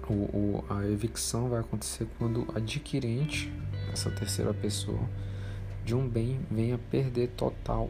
[0.09, 3.51] o, o, a evicção vai acontecer quando o adquirente,
[3.91, 4.99] essa terceira pessoa,
[5.83, 7.89] de um bem venha perder total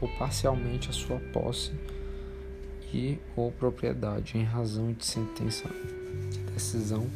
[0.00, 1.72] ou parcialmente a sua posse
[2.92, 5.68] e ou propriedade em razão de sentença
[6.30, 7.06] de decisão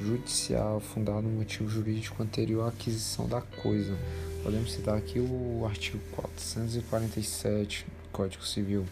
[0.00, 3.96] judicial fundada no motivo jurídico anterior à aquisição da coisa.
[4.42, 8.84] Podemos citar aqui o artigo 447 do Código Civil.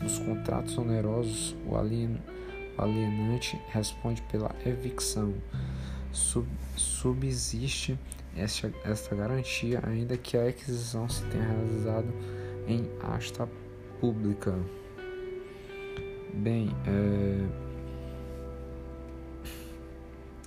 [0.00, 5.34] Nos contratos onerosos, o alienante responde pela evicção.
[6.12, 7.98] Sub, subsiste
[8.36, 12.12] esta, esta garantia, ainda que a aquisição se tenha realizado
[12.66, 13.48] em asta
[14.00, 14.54] pública.
[16.34, 17.46] Bem, é...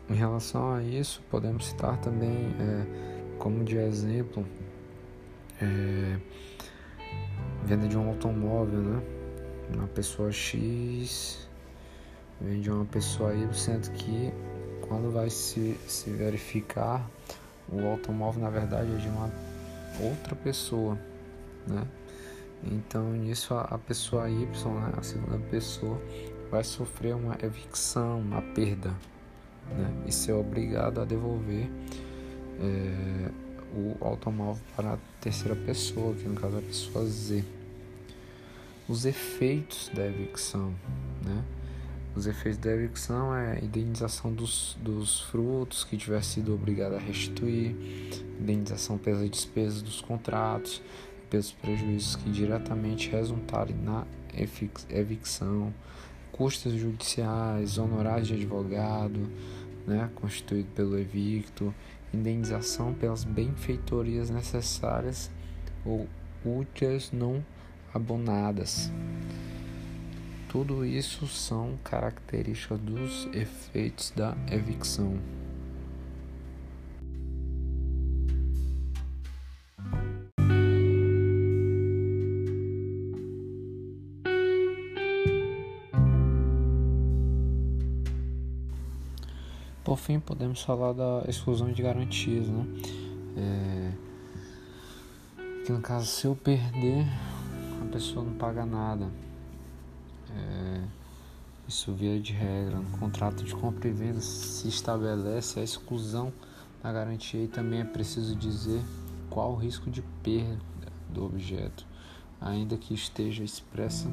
[0.09, 2.29] em relação a isso, podemos citar também
[2.59, 4.45] é, como de exemplo
[5.61, 6.17] é,
[7.63, 9.14] venda de um automóvel, né?
[9.73, 11.47] Uma pessoa X
[12.39, 14.31] vende uma pessoa Y, sendo que
[14.87, 17.09] quando vai se, se verificar
[17.69, 19.31] o automóvel na verdade é de uma
[19.99, 20.97] outra pessoa,
[21.67, 21.87] né?
[22.63, 25.99] Então nisso a, a pessoa Y, né, a segunda pessoa,
[26.51, 28.89] vai sofrer uma evicção, uma perda,
[29.69, 30.03] né?
[30.05, 31.69] E ser obrigado a devolver
[32.59, 33.31] é,
[33.73, 37.43] o automóvel para a terceira pessoa, que no caso é a pessoa Z.
[38.87, 40.75] Os efeitos da evicção,
[41.25, 41.43] né?
[42.15, 46.99] Os efeitos da evicção é a indenização dos, dos frutos que tiver sido obrigado a
[46.99, 47.75] restituir,
[48.39, 50.83] indenização pelas despesas dos contratos,
[51.31, 54.05] pelos prejuízos que diretamente resultarem na
[54.89, 55.73] evicção,
[56.31, 59.19] custos judiciais, honorários de advogado,
[59.87, 61.73] né, constituído pelo evicto,
[62.13, 65.31] indenização pelas benfeitorias necessárias
[65.83, 66.07] ou
[66.45, 67.43] úteis não
[67.95, 68.91] abonadas.
[70.49, 75.17] Tudo isso são características dos efeitos da evicção.
[89.83, 92.65] Por fim, podemos falar da exclusão de garantias, né?
[93.37, 93.91] É...
[95.65, 97.05] Que no caso, se eu perder,
[97.95, 99.09] pessoa não paga nada.
[100.29, 100.81] É,
[101.65, 102.75] isso via de regra.
[102.75, 106.33] No contrato de compra e venda se estabelece a exclusão
[106.83, 108.81] da garantia e também é preciso dizer
[109.29, 110.59] qual o risco de perda
[111.09, 111.87] do objeto,
[112.41, 114.11] ainda que esteja expressa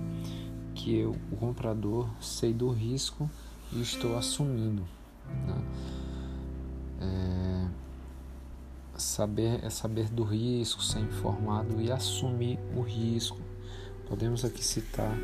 [0.76, 3.28] que eu, o comprador, sei do risco
[3.72, 4.84] e estou assumindo.
[5.44, 5.62] Né?
[7.00, 7.66] É,
[8.96, 13.51] saber é saber do risco, ser informado e assumir o risco.
[14.12, 15.16] Podemos aqui citar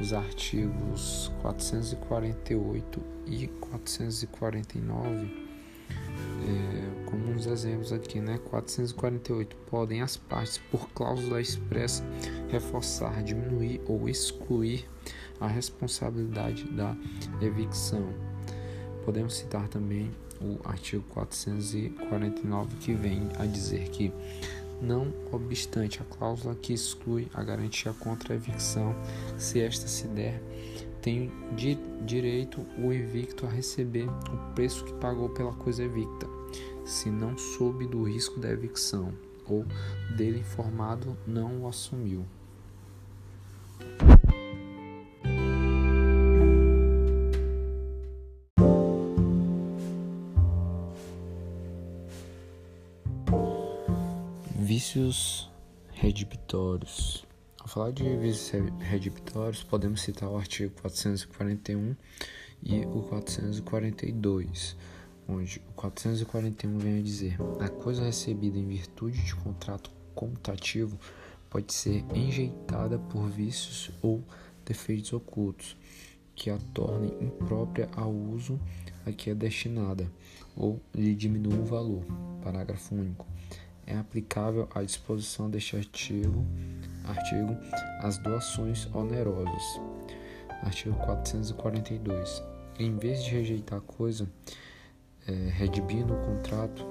[0.00, 5.48] os artigos 448 e 449
[5.90, 8.38] é, como uns exemplos aqui, né?
[8.48, 12.04] 448 podem as partes, por cláusula expressa,
[12.48, 14.88] reforçar, diminuir ou excluir
[15.40, 16.96] a responsabilidade da
[17.40, 18.08] evicção.
[19.04, 24.12] Podemos citar também o artigo 449 que vem a dizer que
[24.82, 28.94] não obstante a cláusula que exclui a garantia contra a evicção,
[29.38, 30.42] se esta se der,
[31.00, 36.26] tem di direito o evicto a receber o preço que pagou pela coisa evicta,
[36.84, 39.12] se não soube do risco da evicção
[39.46, 39.64] ou
[40.16, 42.24] dele informado não o assumiu.
[54.92, 55.50] Vícios
[55.94, 57.24] redibitórios.
[57.58, 61.96] Ao falar de vícios redibitórios, podemos citar o artigo 441
[62.62, 64.76] e o 442,
[65.26, 71.00] onde o 441 vem a dizer: a coisa recebida em virtude de contrato comutativo
[71.48, 74.22] pode ser enjeitada por vícios ou
[74.62, 75.74] defeitos ocultos
[76.34, 78.60] que a tornem imprópria ao uso
[79.06, 80.12] a que é destinada
[80.54, 82.04] ou lhe diminuam o valor.
[82.42, 83.31] Parágrafo único
[83.86, 86.46] é aplicável à disposição deste artigo,
[87.04, 87.56] artigo
[88.00, 89.62] as doações onerosas.
[90.62, 92.42] Artigo 442.
[92.78, 94.28] Em vez de rejeitar a coisa,
[95.26, 96.86] é, redibindo o contrato,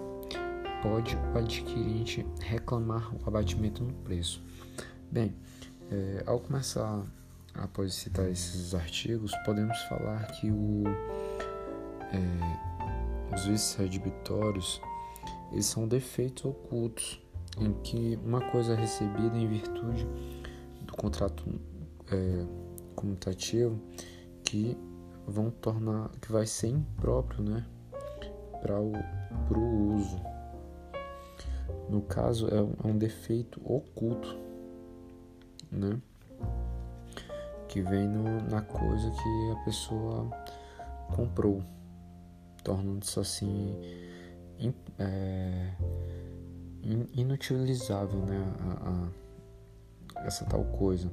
[0.82, 4.44] pode o adquirente reclamar o abatimento no preço.
[5.12, 5.34] Bem,
[5.90, 7.04] é, ao começar,
[7.54, 10.84] após citar esses artigos, podemos falar que o,
[12.12, 14.82] é, os vícios redibitórios
[15.52, 17.22] eles são defeitos ocultos
[17.60, 20.08] em que uma coisa é recebida em virtude
[20.82, 21.44] do contrato
[22.12, 22.46] é,
[22.96, 23.80] comutativo
[24.44, 24.78] que
[25.28, 27.66] vão tornar que vai ser impróprio né
[28.62, 28.92] para o
[29.48, 30.22] pro uso.
[31.90, 34.38] No caso é um, é um defeito oculto
[35.72, 36.00] né
[37.68, 40.30] que vem no, na coisa que a pessoa
[41.16, 41.64] comprou
[42.64, 43.76] tornando-se assim
[45.00, 45.72] é,
[47.14, 49.12] inutilizável né, a,
[50.20, 51.12] a, essa tal coisa.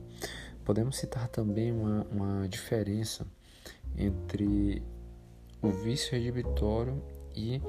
[0.65, 3.27] Podemos citar também uma, uma diferença
[3.97, 4.83] entre
[5.63, 7.03] o vício redibitório
[7.35, 7.61] e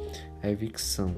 [0.43, 1.15] a evicção,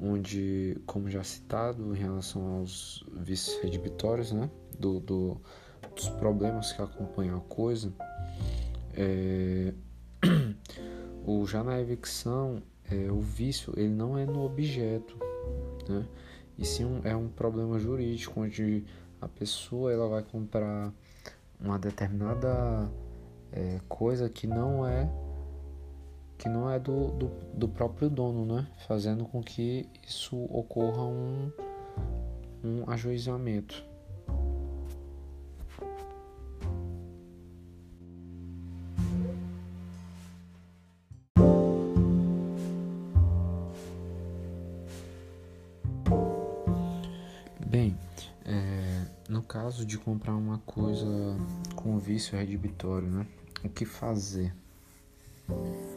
[0.00, 5.40] onde, como já citado, em relação aos vícios redibitórios, né, do, do
[5.94, 7.92] dos problemas que acompanham a coisa,
[8.94, 9.72] é,
[11.30, 15.16] O, já na evicção, é, o vício ele não é no objeto,
[15.88, 16.06] né?
[16.56, 18.84] E sim um, é um problema jurídico onde
[19.20, 20.92] a pessoa ela vai comprar
[21.60, 22.90] uma determinada
[23.52, 25.08] é, coisa que não é
[26.36, 28.68] que não é do, do, do, próprio dono, né?
[28.86, 31.50] Fazendo com que isso ocorra um,
[32.62, 33.84] um ajuizamento.
[49.60, 51.04] Caso de comprar uma coisa
[51.74, 53.26] com vício redibitório, né?
[53.64, 54.54] O que fazer?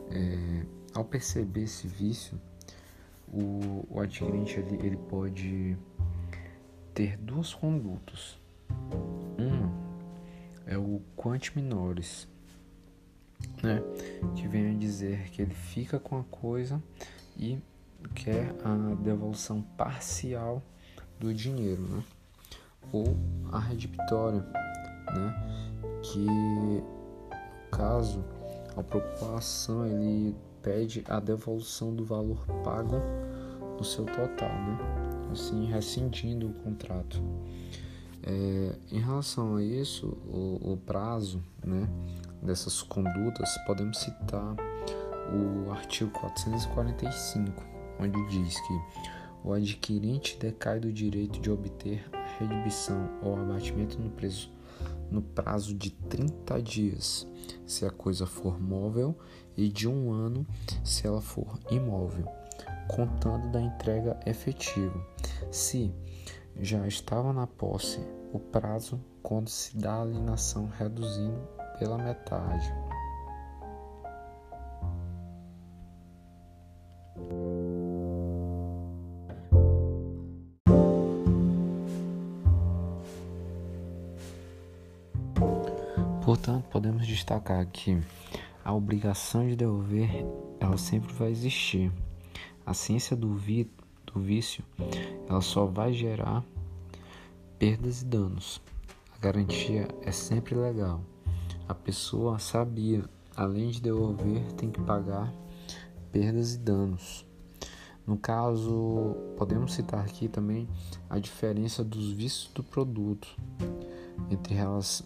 [0.09, 0.65] É,
[0.95, 2.41] ao perceber esse vício,
[3.31, 5.77] o, o adquirente ele, ele pode
[6.91, 8.35] ter duas condutas.
[9.38, 9.71] Uma
[10.65, 12.27] é o quant minores,
[13.61, 13.79] né?
[14.35, 16.81] que vem a dizer que ele fica com a coisa
[17.38, 17.59] e
[18.15, 20.63] quer a devolução parcial
[21.19, 22.03] do dinheiro, né?
[22.91, 23.15] Ou
[23.51, 24.41] a redibitória,
[25.13, 25.59] né?
[26.03, 26.25] que
[27.71, 28.23] caso
[28.75, 32.97] a preocupação ele pede a devolução do valor pago
[33.77, 34.77] no seu total, né?
[35.31, 37.21] assim rescindindo o contrato.
[38.23, 41.89] É, em relação a isso, o, o, prazo né,
[42.41, 44.55] dessas condutas, podemos citar
[45.33, 47.63] o artigo 445,
[47.99, 48.81] onde diz que
[49.43, 52.07] o adquirente decai do direito de obter
[52.41, 54.51] redibição ou abatimento no preço
[55.11, 57.27] no prazo de 30 dias,
[57.68, 59.15] se a coisa for móvel,
[59.57, 60.47] e de um ano,
[60.84, 62.26] se ela for imóvel,
[62.88, 65.05] contando da entrega efetiva.
[65.51, 65.93] Se
[66.59, 67.99] já estava na posse
[68.31, 71.39] o prazo quando se dá a alienação reduzindo
[71.77, 72.73] pela metade.
[87.22, 88.02] Destacar que
[88.65, 90.26] a obrigação de devolver
[90.60, 91.91] ela sempre vai existir.
[92.65, 93.69] A ciência do, vi,
[94.06, 94.64] do vício
[95.30, 96.43] ela só vai gerar
[97.60, 98.61] perdas e danos.
[99.15, 101.02] A garantia é sempre legal.
[101.68, 103.03] A pessoa sabia,
[103.35, 105.31] além de devolver, tem que pagar
[106.11, 107.26] perdas e danos.
[108.06, 110.68] No caso, podemos citar aqui também
[111.07, 113.27] a diferença dos vícios do produto
[114.30, 114.56] entre,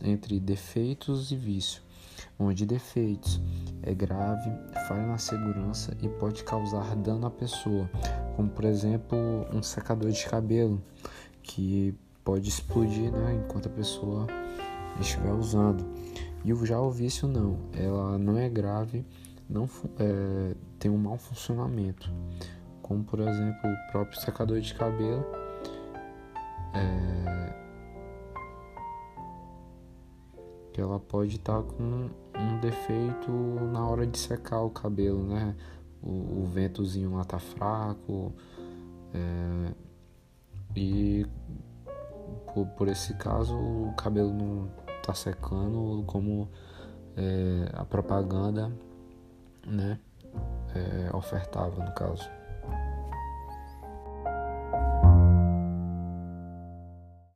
[0.03, 1.81] entre defeitos e vício,
[2.37, 3.41] onde defeitos
[3.81, 4.51] é grave,
[4.87, 7.89] falha na segurança e pode causar dano à pessoa,
[8.35, 9.17] como por exemplo
[9.53, 10.81] um secador de cabelo
[11.43, 14.27] que pode explodir né, enquanto a pessoa
[14.99, 15.85] estiver usando.
[16.43, 19.05] E já o vício não, ela não é grave,
[19.49, 22.11] não é, tem um mau funcionamento,
[22.81, 25.25] como por exemplo o próprio secador de cabelo.
[26.73, 27.35] É,
[30.75, 33.31] que ela pode estar tá com um defeito
[33.71, 35.55] na hora de secar o cabelo, né?
[36.01, 38.33] O, o ventozinho lá tá fraco
[39.13, 39.73] é,
[40.75, 41.25] e
[42.53, 44.69] por, por, esse caso o cabelo não
[45.03, 46.49] tá secando como
[47.15, 48.71] é, a propaganda,
[49.65, 49.99] né?
[50.75, 52.29] É, ofertava no caso.